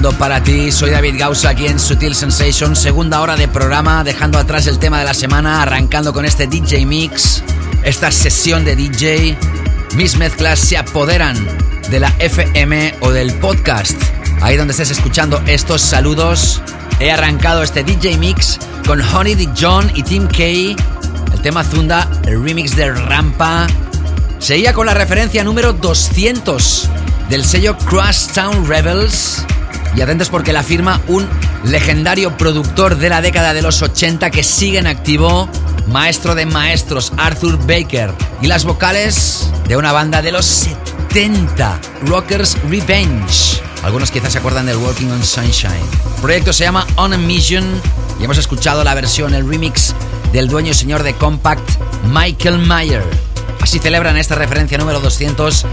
Para 0.02 0.42
ti. 0.42 0.70
Soy 0.72 0.90
David 0.90 1.14
Gausa 1.18 1.50
aquí 1.50 1.66
en 1.66 1.80
Sutil 1.80 2.14
Sensation, 2.14 2.76
segunda 2.76 3.20
hora 3.22 3.34
de 3.34 3.48
programa, 3.48 4.04
dejando 4.04 4.38
atrás 4.38 4.66
el 4.66 4.78
tema 4.78 4.98
de 4.98 5.06
la 5.06 5.14
semana, 5.14 5.62
arrancando 5.62 6.12
con 6.12 6.26
este 6.26 6.46
DJ 6.46 6.84
Mix, 6.84 7.42
esta 7.82 8.10
sesión 8.10 8.64
de 8.64 8.76
DJ. 8.76 9.38
Mis 9.94 10.18
mezclas 10.18 10.58
se 10.60 10.76
apoderan 10.76 11.36
de 11.90 12.00
la 12.00 12.14
FM 12.18 12.96
o 13.00 13.10
del 13.10 13.32
podcast. 13.34 14.00
Ahí 14.42 14.56
donde 14.56 14.72
estés 14.72 14.90
escuchando 14.90 15.42
estos 15.46 15.80
saludos, 15.80 16.60
he 17.00 17.10
arrancado 17.10 17.62
este 17.62 17.82
DJ 17.82 18.18
Mix 18.18 18.58
con 18.86 19.00
Honey 19.00 19.34
Dick 19.34 19.50
John 19.58 19.90
y 19.94 20.02
Tim 20.02 20.26
K. 20.26 20.44
El 21.32 21.42
tema 21.42 21.64
Zunda, 21.64 22.08
el 22.26 22.42
remix 22.42 22.76
de 22.76 22.92
Rampa. 22.92 23.66
Seguía 24.38 24.74
con 24.74 24.86
la 24.86 24.94
referencia 24.94 25.42
número 25.42 25.72
200 25.72 26.90
del 27.30 27.44
sello 27.44 27.76
Crash 27.78 28.26
Town 28.34 28.68
Rebels. 28.68 29.46
Y 29.96 30.02
atentos 30.02 30.28
porque 30.28 30.52
la 30.52 30.62
firma 30.62 31.00
un 31.08 31.26
legendario 31.64 32.36
productor 32.36 32.96
de 32.98 33.08
la 33.08 33.22
década 33.22 33.54
de 33.54 33.62
los 33.62 33.80
80 33.80 34.30
que 34.30 34.44
sigue 34.44 34.78
en 34.78 34.86
activo, 34.86 35.48
maestro 35.88 36.34
de 36.34 36.44
maestros 36.44 37.14
Arthur 37.16 37.58
Baker. 37.66 38.12
Y 38.42 38.46
las 38.46 38.66
vocales 38.66 39.50
de 39.66 39.76
una 39.78 39.92
banda 39.92 40.20
de 40.20 40.32
los 40.32 40.44
70, 40.44 41.80
Rockers 42.02 42.58
Revenge. 42.68 43.62
Algunos 43.84 44.10
quizás 44.10 44.32
se 44.32 44.38
acuerdan 44.38 44.66
del 44.66 44.76
Working 44.76 45.10
on 45.10 45.24
Sunshine. 45.24 45.72
El 46.16 46.20
proyecto 46.20 46.52
se 46.52 46.64
llama 46.64 46.86
On 46.96 47.14
a 47.14 47.16
Mission 47.16 47.64
y 48.20 48.24
hemos 48.24 48.36
escuchado 48.36 48.84
la 48.84 48.94
versión, 48.94 49.32
el 49.32 49.48
remix 49.48 49.94
del 50.32 50.48
dueño 50.48 50.72
y 50.72 50.74
señor 50.74 51.04
de 51.04 51.14
Compact, 51.14 51.66
Michael 52.12 52.58
Mayer. 52.58 53.02
Así 53.62 53.78
celebran 53.78 54.18
esta 54.18 54.34
referencia 54.34 54.76
número 54.76 55.00
200 55.00 55.64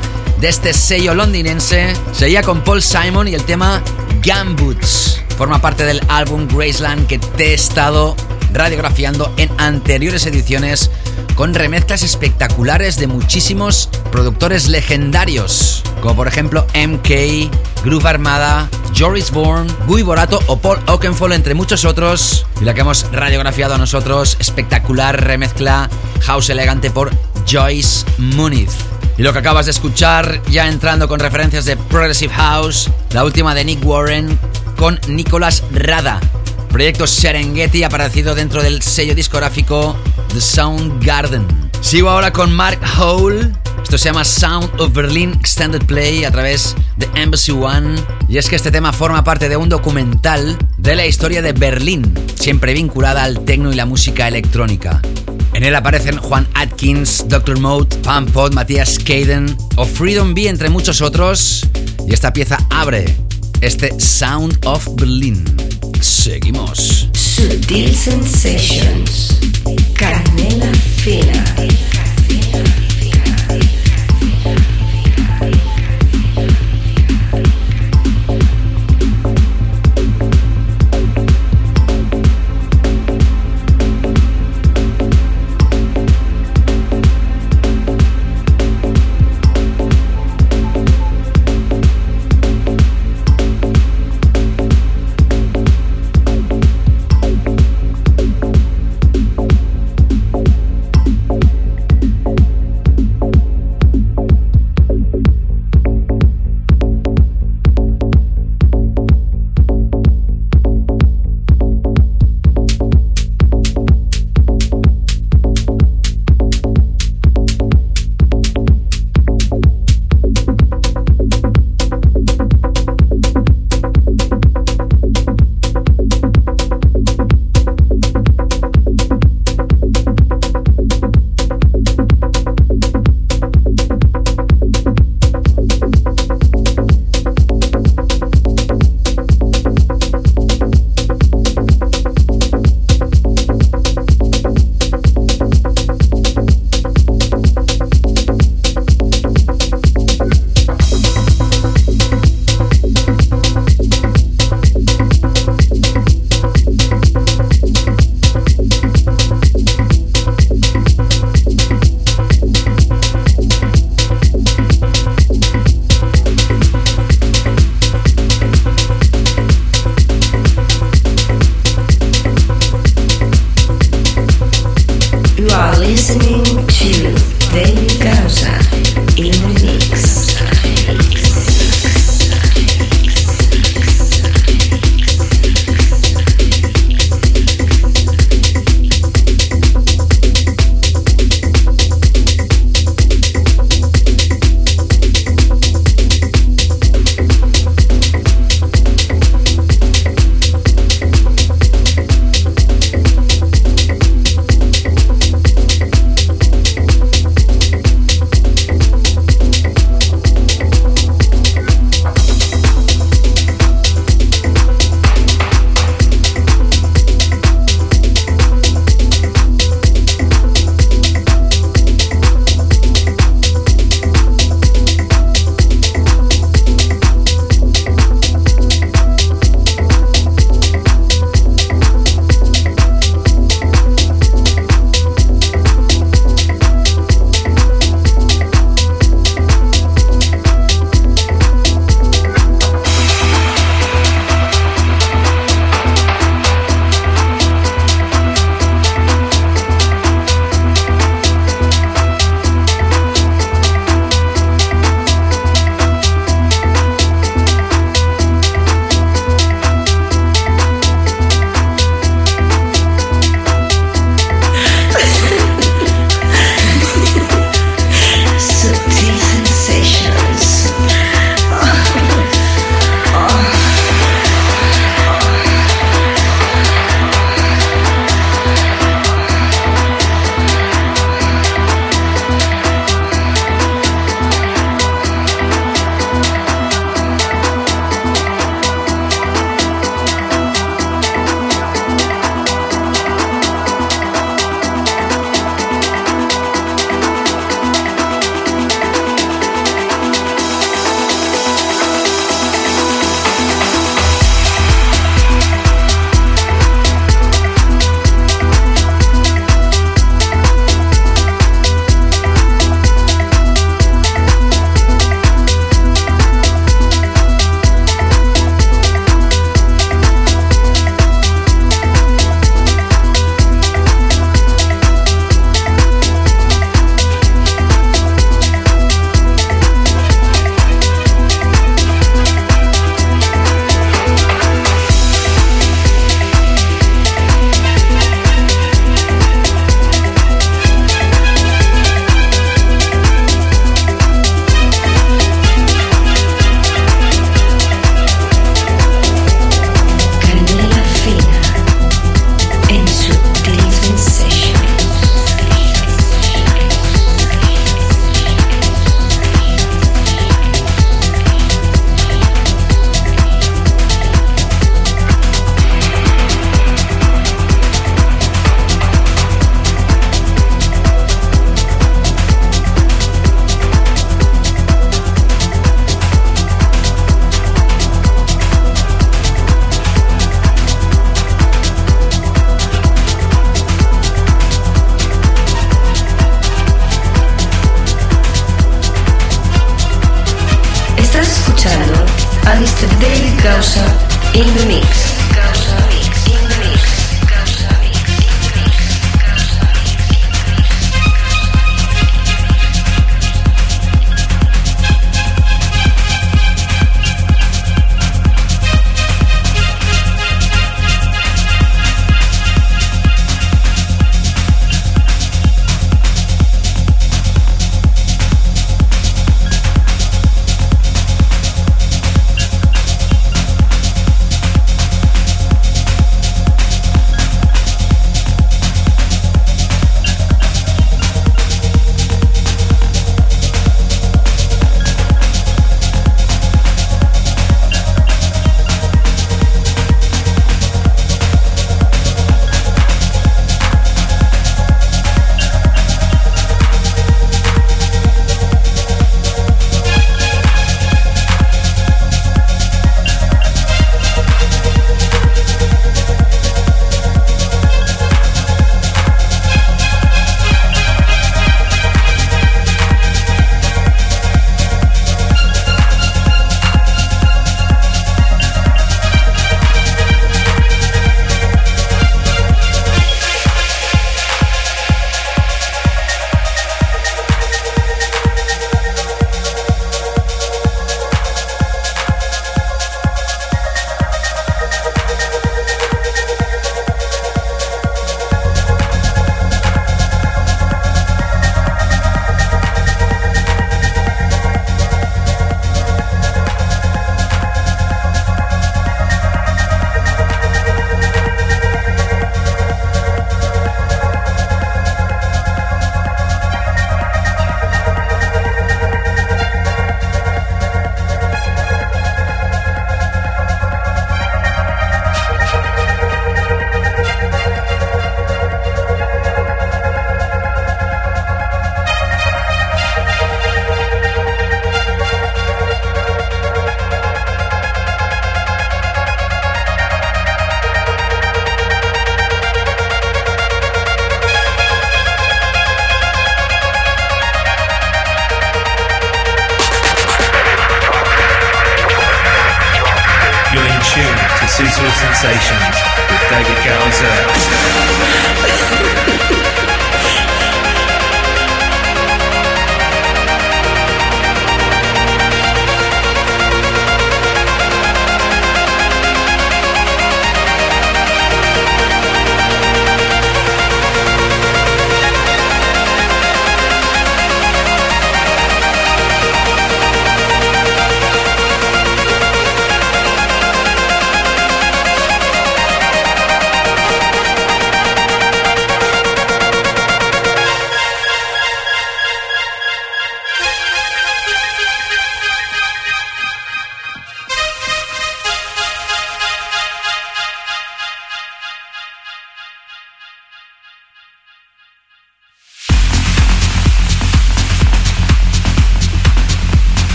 de 0.43 0.49
este 0.49 0.73
sello 0.73 1.13
londinense. 1.13 1.93
Seguía 2.11 2.41
con 2.43 2.65
Paul 2.65 2.81
Simon 2.81 3.29
y 3.29 3.33
el 3.33 3.45
tema 3.45 3.81
Gumboots. 4.25 5.21
Forma 5.37 5.61
parte 5.61 5.85
del 5.85 6.01
álbum 6.09 6.49
Graceland 6.49 7.07
que 7.07 7.17
te 7.17 7.51
he 7.51 7.53
estado 7.53 8.13
radiografiando 8.51 9.33
en 9.37 9.49
anteriores 9.57 10.25
ediciones 10.25 10.91
con 11.35 11.53
remezclas 11.53 12.03
espectaculares 12.03 12.97
de 12.97 13.07
muchísimos 13.07 13.89
productores 14.11 14.67
legendarios, 14.67 15.81
como 16.01 16.17
por 16.17 16.27
ejemplo 16.27 16.67
MK, 16.75 17.85
Groove 17.85 18.05
Armada, 18.05 18.69
Joris 18.93 19.31
Bourne, 19.31 19.71
Guy 19.87 20.01
Borato 20.01 20.41
o 20.47 20.57
Paul 20.57 20.79
Oakenfold, 20.87 21.35
entre 21.35 21.53
muchos 21.53 21.85
otros. 21.85 22.45
Y 22.59 22.65
la 22.65 22.73
que 22.73 22.81
hemos 22.81 23.09
radiografiado 23.13 23.75
a 23.75 23.77
nosotros, 23.77 24.35
espectacular 24.41 25.23
remezcla 25.23 25.89
house 26.19 26.49
elegante 26.49 26.91
por 26.91 27.11
Joyce 27.49 28.05
Muniz. 28.17 28.92
Y 29.17 29.21
lo 29.21 29.31
que 29.31 29.39
acabas 29.39 29.65
de 29.65 29.71
escuchar, 29.71 30.41
ya 30.49 30.67
entrando 30.67 31.07
con 31.07 31.19
referencias 31.19 31.65
de 31.65 31.77
Progressive 31.77 32.33
House, 32.33 32.89
la 33.11 33.23
última 33.23 33.53
de 33.53 33.63
Nick 33.63 33.85
Warren 33.85 34.39
con 34.75 34.99
Nicolas 35.07 35.63
Rada. 35.71 36.19
Proyecto 36.69 37.05
Serengeti 37.05 37.83
aparecido 37.83 38.33
dentro 38.33 38.63
del 38.63 38.81
sello 38.81 39.13
discográfico 39.13 39.95
The 40.33 40.41
Sound 40.41 41.05
Garden. 41.05 41.62
Sigo 41.83 42.09
ahora 42.09 42.31
con 42.31 42.51
Mark 42.51 42.79
Hole. 42.97 43.51
Esto 43.83 43.97
se 43.97 44.05
llama 44.05 44.23
Sound 44.23 44.79
of 44.79 44.93
Berlin 44.93 45.33
Extended 45.33 45.85
Play 45.85 46.23
a 46.23 46.31
través 46.31 46.75
de 46.97 47.07
Embassy 47.13 47.51
One. 47.51 48.01
Y 48.29 48.37
es 48.37 48.49
que 48.49 48.55
este 48.55 48.71
tema 48.71 48.93
forma 48.93 49.23
parte 49.23 49.49
de 49.49 49.57
un 49.57 49.67
documental 49.67 50.57
de 50.77 50.95
la 50.95 51.05
historia 51.05 51.41
de 51.41 51.51
Berlín, 51.51 52.11
siempre 52.35 52.73
vinculada 52.73 53.23
al 53.23 53.43
techno 53.43 53.71
y 53.71 53.75
la 53.75 53.85
música 53.85 54.29
electrónica. 54.29 55.01
En 55.53 55.65
él 55.65 55.75
aparecen 55.75 56.17
Juan 56.17 56.47
Atkins, 56.55 57.25
Dr. 57.27 57.59
Mode, 57.59 57.95
Pam 57.97 58.25
Pod, 58.27 58.53
Matías 58.53 58.97
Caden 58.97 59.55
o 59.75 59.85
Freedom 59.85 60.33
B, 60.33 60.47
entre 60.47 60.69
muchos 60.69 61.01
otros. 61.01 61.67
Y 62.07 62.13
esta 62.13 62.31
pieza 62.31 62.57
abre 62.69 63.13
este 63.59 63.99
Sound 63.99 64.57
of 64.65 64.87
Berlin. 64.95 65.43
Seguimos. 66.01 67.09
Sutil 67.13 67.93
Sensations. 67.93 69.52
Canela 69.95 70.71
fina. 70.97 71.92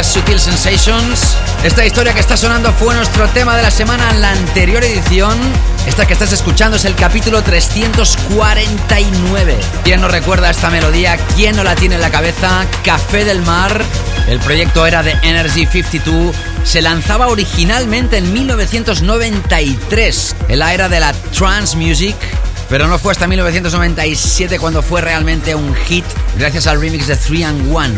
Escuchas 0.00 0.12
Sutil 0.12 0.40
Sensations. 0.40 1.36
Esta 1.62 1.86
historia 1.86 2.12
que 2.12 2.18
está 2.18 2.36
sonando 2.36 2.72
fue 2.72 2.96
nuestro 2.96 3.28
tema 3.28 3.56
de 3.56 3.62
la 3.62 3.70
semana 3.70 4.10
en 4.10 4.22
la 4.22 4.32
anterior 4.32 4.82
edición. 4.82 5.38
Esta 5.86 6.04
que 6.04 6.14
estás 6.14 6.32
escuchando 6.32 6.78
es 6.78 6.84
el 6.84 6.96
capítulo 6.96 7.44
349. 7.44 9.56
¿Quién 9.84 10.00
no 10.00 10.08
recuerda 10.08 10.50
esta 10.50 10.68
melodía? 10.68 11.16
¿Quién 11.36 11.54
no 11.54 11.62
la 11.62 11.76
tiene 11.76 11.94
en 11.94 12.00
la 12.00 12.10
cabeza? 12.10 12.66
Café 12.82 13.24
del 13.24 13.40
Mar. 13.42 13.84
El 14.26 14.40
proyecto 14.40 14.84
era 14.84 15.04
de 15.04 15.12
Energy 15.22 15.64
52. 15.64 16.34
Se 16.64 16.82
lanzaba 16.82 17.28
originalmente 17.28 18.16
en 18.16 18.32
1993, 18.32 20.36
en 20.48 20.58
la 20.58 20.74
era 20.74 20.88
de 20.88 20.98
la 20.98 21.12
trance 21.12 21.76
music. 21.76 22.16
Pero 22.68 22.88
no 22.88 22.98
fue 22.98 23.12
hasta 23.12 23.28
1997 23.28 24.58
cuando 24.58 24.82
fue 24.82 25.02
realmente 25.02 25.54
un 25.54 25.72
hit 25.86 26.04
gracias 26.36 26.66
al 26.66 26.80
remix 26.80 27.06
de 27.06 27.14
3 27.14 27.44
and 27.44 27.72
1. 27.72 27.94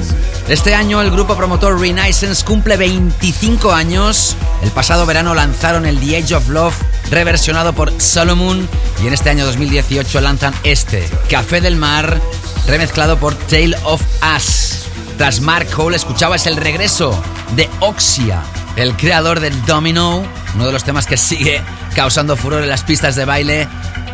Este 0.48 0.76
año 0.76 1.00
el 1.00 1.10
grupo 1.10 1.36
promotor 1.36 1.80
Renaissance 1.80 2.44
cumple 2.44 2.76
25 2.76 3.72
años. 3.72 4.36
El 4.62 4.70
pasado 4.70 5.04
verano 5.04 5.34
lanzaron 5.34 5.86
el 5.86 5.98
The 5.98 6.18
Age 6.18 6.36
of 6.36 6.48
Love 6.48 6.76
reversionado 7.10 7.72
por 7.72 7.92
Solomon 8.00 8.68
y 9.02 9.08
en 9.08 9.12
este 9.12 9.28
año 9.28 9.44
2018 9.44 10.20
lanzan 10.20 10.54
este, 10.62 11.08
Café 11.28 11.60
del 11.60 11.74
Mar, 11.74 12.20
remezclado 12.68 13.18
por 13.18 13.34
Tale 13.34 13.76
of 13.82 14.00
Us. 14.36 14.86
Tras 15.18 15.40
Mark 15.40 15.66
Hole 15.76 15.96
escuchabas 15.96 16.46
el 16.46 16.56
regreso 16.56 17.20
de 17.56 17.68
Oxia, 17.80 18.40
el 18.76 18.96
creador 18.96 19.40
del 19.40 19.64
Domino, 19.66 20.22
uno 20.54 20.66
de 20.66 20.72
los 20.72 20.84
temas 20.84 21.06
que 21.06 21.16
sigue 21.16 21.60
causando 21.96 22.36
furor 22.36 22.62
en 22.62 22.68
las 22.68 22.84
pistas 22.84 23.16
de 23.16 23.24
baile. 23.24 23.66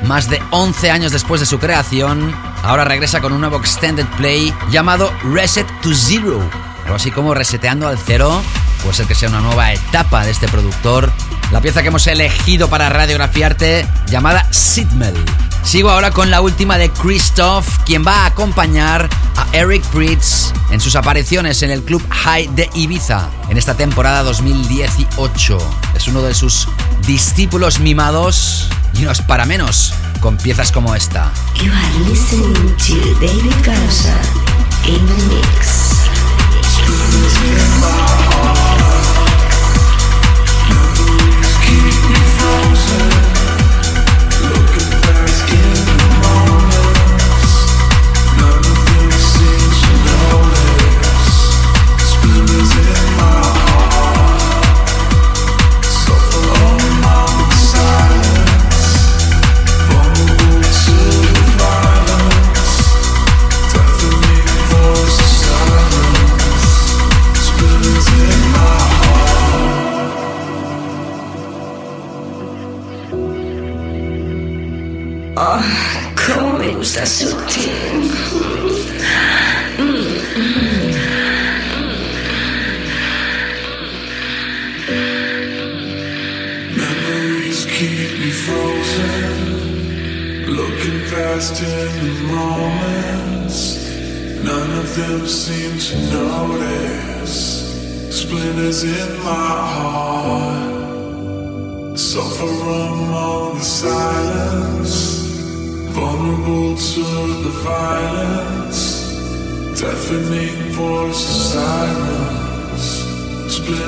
Más 0.04 0.30
de 0.30 0.42
11 0.50 0.90
años 0.90 1.12
después 1.12 1.40
de 1.40 1.46
su 1.46 1.58
creación, 1.58 2.34
ahora 2.62 2.84
regresa 2.84 3.20
con 3.20 3.32
un 3.32 3.40
nuevo 3.40 3.58
extended 3.58 4.06
play 4.16 4.52
llamado 4.70 5.12
Reset 5.24 5.66
to 5.80 5.94
Zero. 5.94 6.40
Algo 6.84 6.96
así 6.96 7.10
como 7.10 7.34
reseteando 7.34 7.86
al 7.88 7.98
cero. 7.98 8.42
Puede 8.82 8.94
ser 8.94 9.06
que 9.06 9.14
sea 9.14 9.28
una 9.28 9.40
nueva 9.40 9.72
etapa 9.72 10.24
de 10.24 10.32
este 10.32 10.48
productor. 10.48 11.12
La 11.52 11.60
pieza 11.60 11.82
que 11.82 11.88
hemos 11.88 12.06
elegido 12.06 12.68
para 12.68 12.88
radiografiarte, 12.88 13.86
llamada 14.06 14.50
Sidmel. 14.52 15.14
Sigo 15.62 15.90
ahora 15.90 16.10
con 16.10 16.30
la 16.30 16.40
última 16.40 16.76
de 16.76 16.90
Christoph, 16.90 17.66
quien 17.84 18.04
va 18.04 18.22
a 18.22 18.26
acompañar 18.26 19.08
a 19.36 19.46
Eric 19.56 19.84
Pritz 19.86 20.52
en 20.70 20.80
sus 20.80 20.96
apariciones 20.96 21.62
en 21.62 21.70
el 21.70 21.82
Club 21.82 22.02
High 22.10 22.48
de 22.48 22.68
Ibiza 22.74 23.28
en 23.48 23.58
esta 23.58 23.76
temporada 23.76 24.24
2018. 24.24 25.58
Es 25.94 26.08
uno 26.08 26.22
de 26.22 26.34
sus 26.34 26.68
discípulos 27.06 27.78
mimados 27.78 28.68
y 28.94 29.02
no 29.02 29.12
es 29.12 29.22
para 29.22 29.44
menos 29.44 29.94
con 30.22 30.36
piezas 30.36 30.70
como 30.70 30.94
esta. 30.94 31.32
You 31.56 31.72
are 31.72 32.08
listening 32.08 32.54
to 32.54 32.94
David 33.20 33.52
Gausa 33.64 34.16
in 34.86 35.04
the 35.04 35.34
mix. 35.34 36.02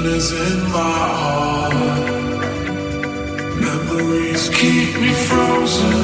Splinters 0.05 0.33
in 0.33 0.61
my 0.65 1.09
heart. 1.23 1.73
Memories 3.57 4.51
keep 4.51 5.01
me 5.01 5.13
frozen. 5.15 5.97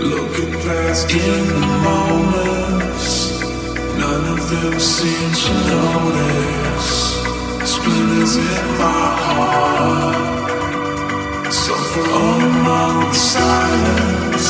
Looking 0.00 0.52
past 0.66 1.08
in 1.12 1.46
the 1.54 1.66
moments. 1.86 3.06
None 3.96 4.24
of 4.26 4.40
them 4.50 4.80
seem 4.80 5.30
to 5.44 5.52
notice. 5.70 6.90
Splinters 7.64 8.34
in 8.38 8.66
my 8.82 9.06
heart. 9.28 10.16
Suffer 11.52 12.06
among 12.10 12.96
the 13.06 13.14
silence. 13.14 14.48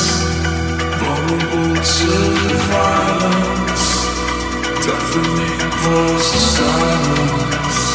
Vulnerable 0.97 1.75
to 1.93 2.09
the 2.49 2.57
violence. 2.73 3.85
Deafening 4.83 5.61
voice 5.85 6.33
of 6.33 6.41
silence. 6.57 7.94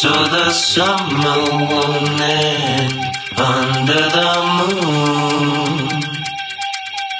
So 0.00 0.08
the 0.08 0.50
summer 0.50 1.40
won't 1.68 2.20
end 2.22 2.94
under 3.36 4.02
the 4.16 4.32
moon. 4.56 5.90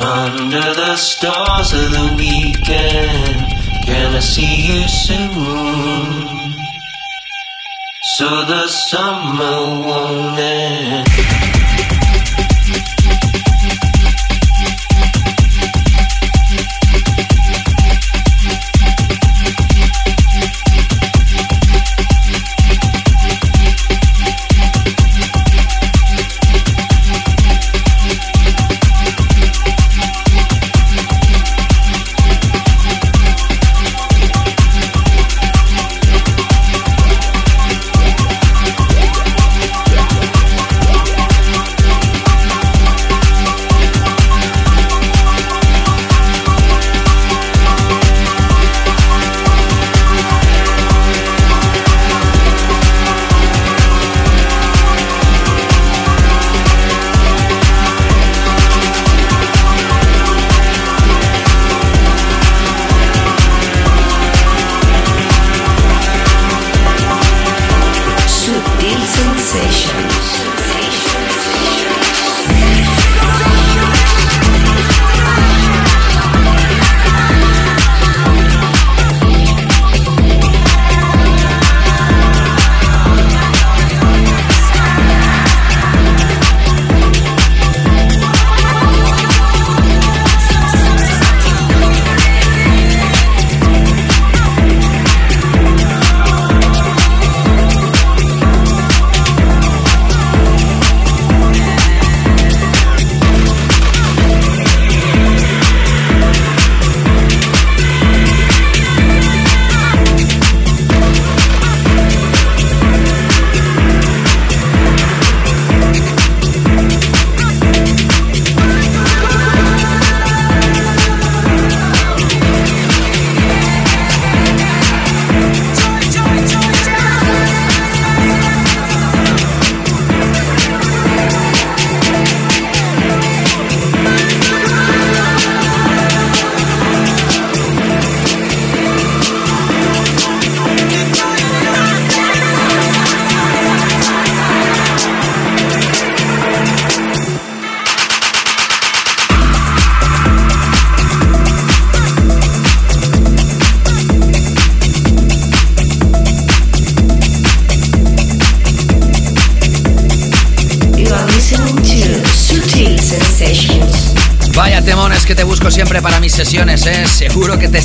Under 0.00 0.74
the 0.80 0.96
stars 0.96 1.74
of 1.74 1.90
the 1.90 2.14
weekend, 2.16 3.52
can 3.84 4.14
I 4.14 4.20
see 4.20 4.54
you 4.68 4.88
soon? 4.88 6.54
So 8.16 8.46
the 8.46 8.66
summer 8.66 9.84
won't 9.86 10.38
end. 10.38 11.49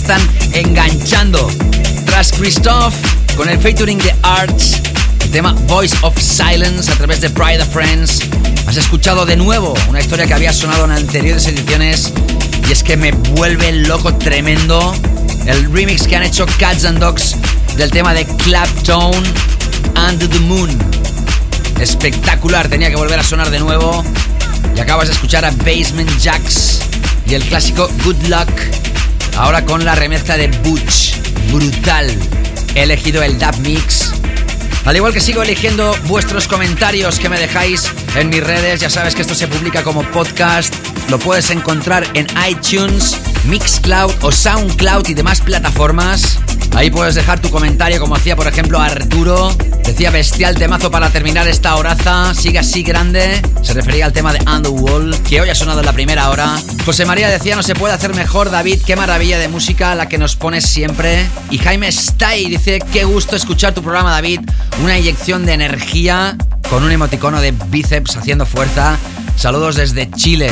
Están 0.06 0.30
enganchando. 0.53 1.49
Tras 2.06 2.32
Christoph, 2.32 2.94
con 3.36 3.49
el 3.49 3.60
featuring 3.60 3.98
de 3.98 4.14
Arts, 4.22 4.80
el 5.23 5.32
tema 5.32 5.53
Voice 5.65 5.98
of 6.03 6.15
Silence 6.19 6.91
a 6.91 6.95
través 6.95 7.22
de 7.22 7.30
Pride 7.32 7.64
of 7.64 7.69
Friends, 7.69 8.19
has 8.68 8.77
escuchado 8.77 9.26
de 9.26 9.36
nuevo 9.36 9.73
una 9.90 9.99
historia 9.99 10.27
que 10.27 10.36
había 10.36 10.53
sonado 10.53 10.86
en 10.86 10.91
anteriores 10.91 11.48
ediciones 11.48 12.14
y 12.69 12.72
es 12.72 12.84
que 12.84 12.98
me 12.98 13.14
vuelve 13.14 13.72
loco 13.72 14.14
tremendo 14.14 14.94
el 15.48 15.72
remix 15.73 16.06
que 16.06 16.15
han 16.15 16.23
hecho 16.23 16.45
Cats 16.60 16.86
and 16.86 16.99
Dogs 16.99 17.36
del 17.76 17.90
tema 17.90 18.14
de 18.14 18.27
Clapton, 18.27 19.23
Under 20.07 20.30
the 20.30 20.40
Moon. 20.41 20.69
Espectacular, 21.80 22.68
tenía 22.68 22.91
que 22.91 22.95
volver 22.95 23.18
a 23.18 23.23
sonar 23.23 23.49
de 23.49 23.57
nuevo. 23.57 24.03
Y 24.76 24.80
acabas 24.80 25.07
de 25.07 25.15
escuchar 25.15 25.45
a 25.45 25.49
Basement 25.49 26.15
Jacks 26.19 26.82
y 27.26 27.34
el 27.34 27.44
clásico 27.44 27.90
Good 28.03 28.27
Luck. 28.27 28.74
Ahora 29.38 29.66
con 29.66 29.84
la 29.84 29.95
remezcla 29.95 30.38
de 30.38 30.48
Butch. 30.48 31.18
Brutal. 31.52 32.10
He 32.74 32.84
elegido 32.84 33.22
el 33.22 33.38
Dub 33.38 33.57
Mix. 33.60 34.14
Al 34.86 34.95
igual 34.95 35.14
que 35.14 35.20
sigo 35.20 35.44
eligiendo 35.44 35.95
vuestros 36.06 36.48
comentarios 36.48 37.20
que 37.20 37.28
me 37.28 37.40
dejáis 37.40 37.91
en 38.16 38.30
mis 38.30 38.44
redes, 38.44 38.80
ya 38.80 38.90
sabes 38.90 39.16
que 39.16 39.24
esto 39.24 39.36
se 39.36 39.48
publica 39.48 39.84
como 39.84 40.03
podcast. 40.12 40.74
Lo 41.10 41.20
puedes 41.20 41.49
encontrar 41.49 42.06
en 42.14 42.28
iTunes, 42.48 43.18
Mixcloud 43.45 44.14
o 44.22 44.32
Soundcloud 44.32 45.07
y 45.10 45.14
demás 45.14 45.41
plataformas. 45.41 46.40
Ahí 46.76 46.89
puedes 46.91 47.15
dejar 47.15 47.39
tu 47.39 47.49
comentario 47.49 48.02
como 48.02 48.15
hacía 48.15 48.35
por 48.35 48.47
ejemplo 48.47 48.81
Arturo. 48.81 49.49
Decía 49.85 50.11
bestial 50.11 50.56
temazo 50.56 50.91
para 50.91 51.10
terminar 51.10 51.47
esta 51.47 51.76
horaza. 51.76 52.34
Sigue 52.34 52.60
así 52.60 52.84
grande. 52.84 53.41
Se 53.61 53.73
refería 53.73 54.06
al 54.06 54.11
tema 54.11 54.34
de 54.34 54.39
Underworld, 54.45 55.23
que 55.23 55.39
hoy 55.39 55.49
ha 55.49 55.56
sonado 55.56 55.80
en 55.80 55.85
la 55.85 55.93
primera 55.93 56.30
hora. 56.30 56.57
José 56.85 57.06
María 57.06 57.30
decía 57.30 57.56
no 57.56 57.64
se 57.64 57.76
puede 57.76 57.93
hacer 57.93 58.14
mejor, 58.14 58.52
David. 58.52 58.81
Qué 58.85 58.97
maravilla 58.97 59.39
de 59.39 59.47
música 59.47 59.95
la 59.95 60.10
que 60.10 60.18
nos 60.18 60.35
pones 60.35 60.65
siempre. 60.65 61.26
Y 61.49 61.60
Jaime 61.60 61.88
Stay 61.88 62.49
dice 62.49 62.80
qué 62.91 63.06
gusto 63.06 63.38
escuchar 63.38 63.73
tu 63.73 63.81
programa, 63.81 64.11
David. 64.11 64.41
Una 64.84 64.99
inyección 64.99 65.45
de 65.45 65.53
energía 65.53 66.35
con 66.69 66.84
un 66.84 66.91
emoticono 66.91 67.39
de 67.39 67.53
bíceps 67.69 68.18
haciendo 68.18 68.45
fuerza. 68.45 68.97
Saludos 69.38 69.77
desde 69.77 70.11
Chile. 70.11 70.52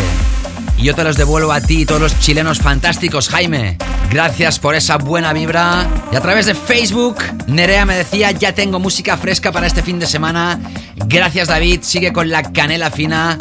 Y 0.78 0.84
yo 0.84 0.96
te 0.96 1.04
los 1.04 1.18
devuelvo 1.18 1.52
a 1.52 1.62
ti 1.62 1.82
y 1.82 1.86
todos 1.86 2.02
los 2.02 2.20
chilenos 2.20 2.60
fantásticos, 2.60 3.30
Jaime. 3.30 3.78
Gracias 4.10 4.60
por 4.60 4.76
esa 4.76 4.98
buena 4.98 5.34
vibra. 5.34 5.88
Y 6.12 6.16
a 6.16 6.22
través 6.22 6.46
de 6.46 6.56
Facebook, 6.56 7.18
Nerea 7.48 7.86
me 7.86 7.96
decía, 7.96 8.32
ya 8.32 8.54
tengo 8.54 8.80
música 8.80 9.18
fresca 9.18 9.52
para 9.52 9.68
este 9.68 9.82
fin 9.82 10.00
de 10.00 10.08
semana. 10.08 10.60
Gracias 10.96 11.48
David, 11.48 11.82
sigue 11.82 12.14
con 12.14 12.30
la 12.30 12.44
canela 12.52 12.92
fina. 12.92 13.38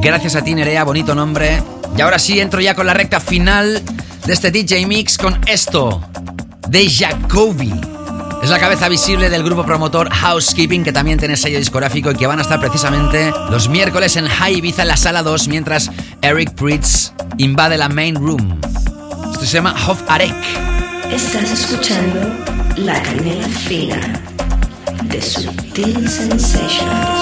Gracias 0.00 0.36
a 0.36 0.42
ti 0.42 0.54
Nerea, 0.54 0.84
bonito 0.84 1.14
nombre. 1.14 1.62
Y 1.96 2.00
ahora 2.00 2.18
sí, 2.18 2.40
entro 2.40 2.60
ya 2.60 2.74
con 2.74 2.86
la 2.86 2.94
recta 2.94 3.20
final 3.20 3.82
de 4.26 4.32
este 4.32 4.50
DJ 4.50 4.86
Mix 4.86 5.16
con 5.16 5.40
esto, 5.46 6.02
de 6.68 6.90
Jacoby. 6.90 7.95
Es 8.46 8.50
la 8.50 8.60
cabeza 8.60 8.88
visible 8.88 9.28
del 9.28 9.42
grupo 9.42 9.64
promotor 9.64 10.08
Housekeeping, 10.08 10.84
que 10.84 10.92
también 10.92 11.18
tiene 11.18 11.36
sello 11.36 11.58
discográfico 11.58 12.12
y 12.12 12.14
que 12.14 12.28
van 12.28 12.38
a 12.38 12.42
estar 12.42 12.60
precisamente 12.60 13.32
los 13.50 13.68
miércoles 13.68 14.14
en 14.14 14.28
High 14.28 14.58
Ibiza 14.58 14.82
en 14.82 14.88
la 14.88 14.96
sala 14.96 15.24
2, 15.24 15.48
mientras 15.48 15.90
Eric 16.22 16.54
Pritz 16.54 17.12
invade 17.38 17.76
la 17.76 17.88
main 17.88 18.14
room. 18.14 18.60
Esto 19.32 19.44
se 19.44 19.54
llama 19.54 19.74
Hof 19.88 20.00
Arek. 20.06 20.32
Estás 21.10 21.50
escuchando 21.50 22.20
La 22.76 23.02
Canela 23.02 23.48
Fina 23.48 24.22
de 25.02 25.20
Sutil 25.20 26.08
Sensations. 26.08 27.15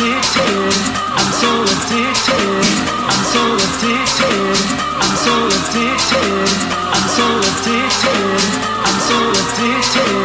Addicted. 0.00 0.72
I'm 8.82 8.98
so 9.00 9.18
addicted. 9.30 10.19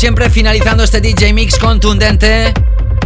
Siempre, 0.00 0.30
finalizando 0.30 0.82
este 0.82 1.02
DJ 1.02 1.34
Mix 1.34 1.58
contundente. 1.58 2.54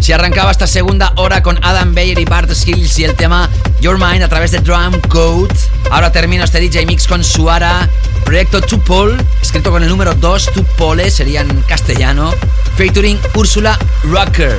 Si 0.01 0.13
arrancaba 0.13 0.53
esta 0.53 0.69
segunda 0.69 1.13
hora 1.17 1.43
con 1.43 1.59
Adam 1.65 1.93
Bayer 1.93 2.21
y 2.21 2.25
Bart 2.25 2.49
Skills 2.55 3.01
y 3.01 3.05
el 3.05 3.17
tema 3.17 3.51
Your 3.81 3.99
Mind 3.99 4.23
a 4.23 4.29
través 4.29 4.53
de 4.53 4.61
Drum 4.61 5.01
Code. 5.09 5.53
Ahora 5.91 6.13
termino 6.13 6.45
este 6.45 6.61
DJ 6.61 6.87
Mix 6.87 7.09
con 7.09 7.25
Suara, 7.25 7.89
proyecto 8.25 8.61
Tupol, 8.61 9.21
escrito 9.43 9.73
con 9.73 9.83
el 9.83 9.89
número 9.89 10.15
2, 10.15 10.53
Tupole, 10.53 11.11
sería 11.11 11.41
en 11.41 11.63
castellano, 11.63 12.33
featuring 12.77 13.19
Úrsula 13.35 13.77
Rocker. 14.05 14.57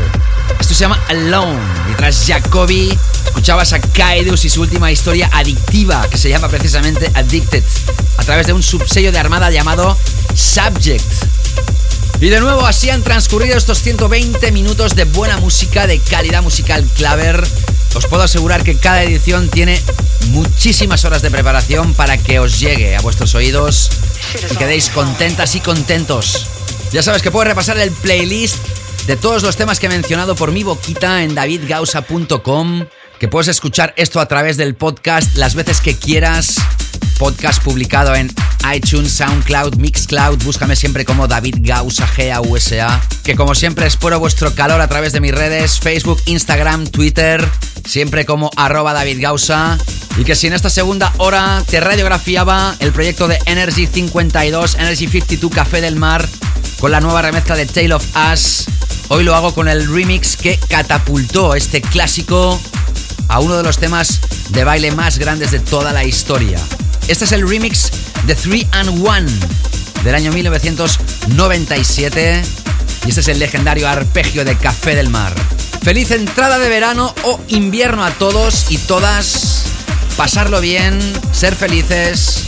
Esto 0.59 0.73
se 0.73 0.81
llama 0.81 0.99
Alone. 1.07 1.57
Y 1.89 1.93
tras 1.93 2.25
Jacobi, 2.27 2.99
escuchabas 3.27 3.71
a 3.71 3.79
Kaidus 3.79 4.43
y 4.43 4.49
su 4.49 4.59
última 4.59 4.91
historia 4.91 5.29
adictiva, 5.31 6.05
que 6.09 6.17
se 6.17 6.27
llama 6.27 6.49
precisamente 6.49 7.09
Addicted, 7.13 7.63
a 8.17 8.23
través 8.25 8.45
de 8.45 8.51
un 8.51 8.61
subsello 8.61 9.13
de 9.13 9.19
Armada 9.19 9.49
llamado 9.51 9.97
Subject. 10.33 11.14
Y 12.25 12.29
de 12.29 12.39
nuevo 12.39 12.65
así 12.65 12.89
han 12.89 13.03
transcurrido 13.03 13.55
estos 13.55 13.83
120 13.83 14.51
minutos 14.51 14.95
de 14.95 15.03
buena 15.03 15.37
música, 15.37 15.85
de 15.85 15.99
calidad 15.99 16.41
musical 16.41 16.83
claver. 16.95 17.47
Os 17.93 18.07
puedo 18.07 18.23
asegurar 18.23 18.63
que 18.63 18.79
cada 18.79 19.03
edición 19.03 19.47
tiene 19.47 19.79
muchísimas 20.29 21.05
horas 21.05 21.21
de 21.21 21.29
preparación 21.29 21.93
para 21.93 22.17
que 22.17 22.39
os 22.39 22.59
llegue 22.59 22.95
a 22.95 23.01
vuestros 23.01 23.35
oídos 23.35 23.91
y 24.51 24.55
quedéis 24.55 24.89
contentas 24.89 25.53
y 25.53 25.59
contentos. 25.59 26.47
Ya 26.91 27.03
sabes 27.03 27.21
que 27.21 27.29
puedes 27.29 27.47
repasar 27.47 27.77
el 27.77 27.91
playlist 27.91 28.57
de 29.05 29.17
todos 29.17 29.43
los 29.43 29.55
temas 29.55 29.79
que 29.79 29.85
he 29.85 29.89
mencionado 29.89 30.35
por 30.35 30.51
mi 30.51 30.63
boquita 30.63 31.21
en 31.21 31.35
davidgausa.com, 31.35 32.87
que 33.19 33.27
puedes 33.27 33.49
escuchar 33.49 33.93
esto 33.97 34.19
a 34.19 34.27
través 34.27 34.57
del 34.57 34.73
podcast 34.73 35.35
las 35.35 35.53
veces 35.53 35.79
que 35.79 35.95
quieras. 35.95 36.55
Podcast 37.19 37.61
publicado 37.61 38.15
en 38.15 38.33
iTunes, 38.73 39.11
SoundCloud, 39.11 39.75
Mixcloud. 39.75 40.43
Búscame 40.43 40.75
siempre 40.75 41.05
como 41.05 41.27
David 41.27 41.57
Gausa, 41.59 42.07
G-A-U-S-A. 42.07 43.01
Que 43.23 43.35
como 43.35 43.55
siempre 43.55 43.85
espero 43.87 44.19
vuestro 44.19 44.53
calor 44.55 44.81
a 44.81 44.87
través 44.87 45.13
de 45.13 45.21
mis 45.21 45.33
redes, 45.33 45.79
Facebook, 45.79 46.21
Instagram, 46.25 46.87
Twitter. 46.87 47.47
Siempre 47.85 48.25
como 48.25 48.49
arroba 48.55 48.93
David 48.93 49.21
Gausa. 49.21 49.77
Y 50.17 50.23
que 50.23 50.35
si 50.35 50.47
en 50.47 50.53
esta 50.53 50.69
segunda 50.69 51.13
hora 51.17 51.63
te 51.69 51.79
radiografiaba 51.79 52.75
el 52.79 52.91
proyecto 52.91 53.27
de 53.27 53.37
Energy 53.45 53.87
52, 53.87 54.75
Energy 54.75 55.07
52 55.07 55.51
Café 55.53 55.81
del 55.81 55.97
Mar, 55.97 56.27
con 56.79 56.91
la 56.91 57.01
nueva 57.01 57.21
remezcla 57.21 57.55
de 57.55 57.65
Tale 57.65 57.93
of 57.93 58.05
Us. 58.31 58.65
Hoy 59.09 59.23
lo 59.23 59.35
hago 59.35 59.53
con 59.53 59.67
el 59.67 59.87
remix 59.93 60.37
que 60.37 60.57
catapultó 60.69 61.53
este 61.53 61.81
clásico 61.81 62.59
a 63.27 63.39
uno 63.39 63.57
de 63.57 63.63
los 63.63 63.77
temas 63.77 64.21
de 64.49 64.63
baile 64.63 64.91
más 64.91 65.19
grandes 65.19 65.51
de 65.51 65.59
toda 65.59 65.93
la 65.93 66.03
historia. 66.03 66.59
Este 67.07 67.25
es 67.25 67.31
el 67.31 67.47
remix 67.47 67.91
de 68.25 68.35
3 68.35 68.65
and 68.71 68.89
1 68.89 69.25
del 70.03 70.15
año 70.15 70.31
1997 70.31 72.41
y 73.05 73.09
este 73.09 73.21
es 73.21 73.27
el 73.27 73.37
legendario 73.39 73.87
arpegio 73.87 74.43
de 74.43 74.57
Café 74.57 74.95
del 74.95 75.09
Mar. 75.09 75.33
Feliz 75.83 76.09
entrada 76.11 76.57
de 76.57 76.69
verano 76.69 77.13
o 77.23 77.39
invierno 77.49 78.03
a 78.03 78.09
todos 78.11 78.65
y 78.69 78.79
todas. 78.79 79.65
Pasarlo 80.17 80.61
bien, 80.61 80.99
ser 81.31 81.55
felices. 81.55 82.45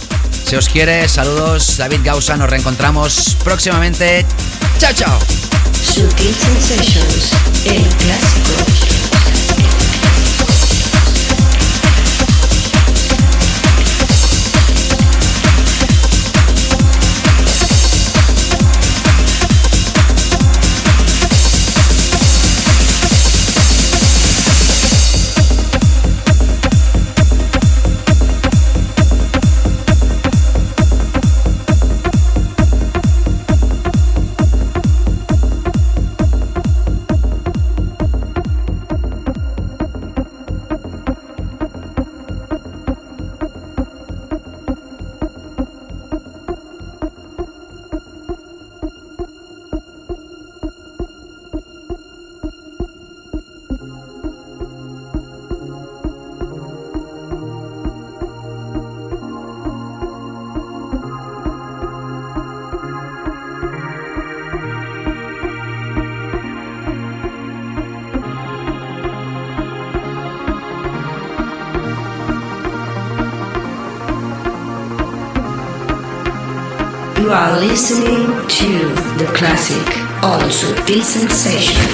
Se 0.48 0.58
os 0.58 0.70
quiere, 0.70 1.08
saludos. 1.08 1.78
David 1.78 2.00
Gausa, 2.04 2.36
nos 2.38 2.50
reencontramos 2.50 3.38
próximamente. 3.44 4.26
Chao, 4.80 4.94
chao. 4.94 5.20
Sutil 5.74 6.34
Sensations, 6.34 7.32
el 7.66 7.84
clásico. 7.84 8.97
On 80.98 81.04
Sutil 81.04 81.87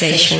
Sensations. 0.00 0.39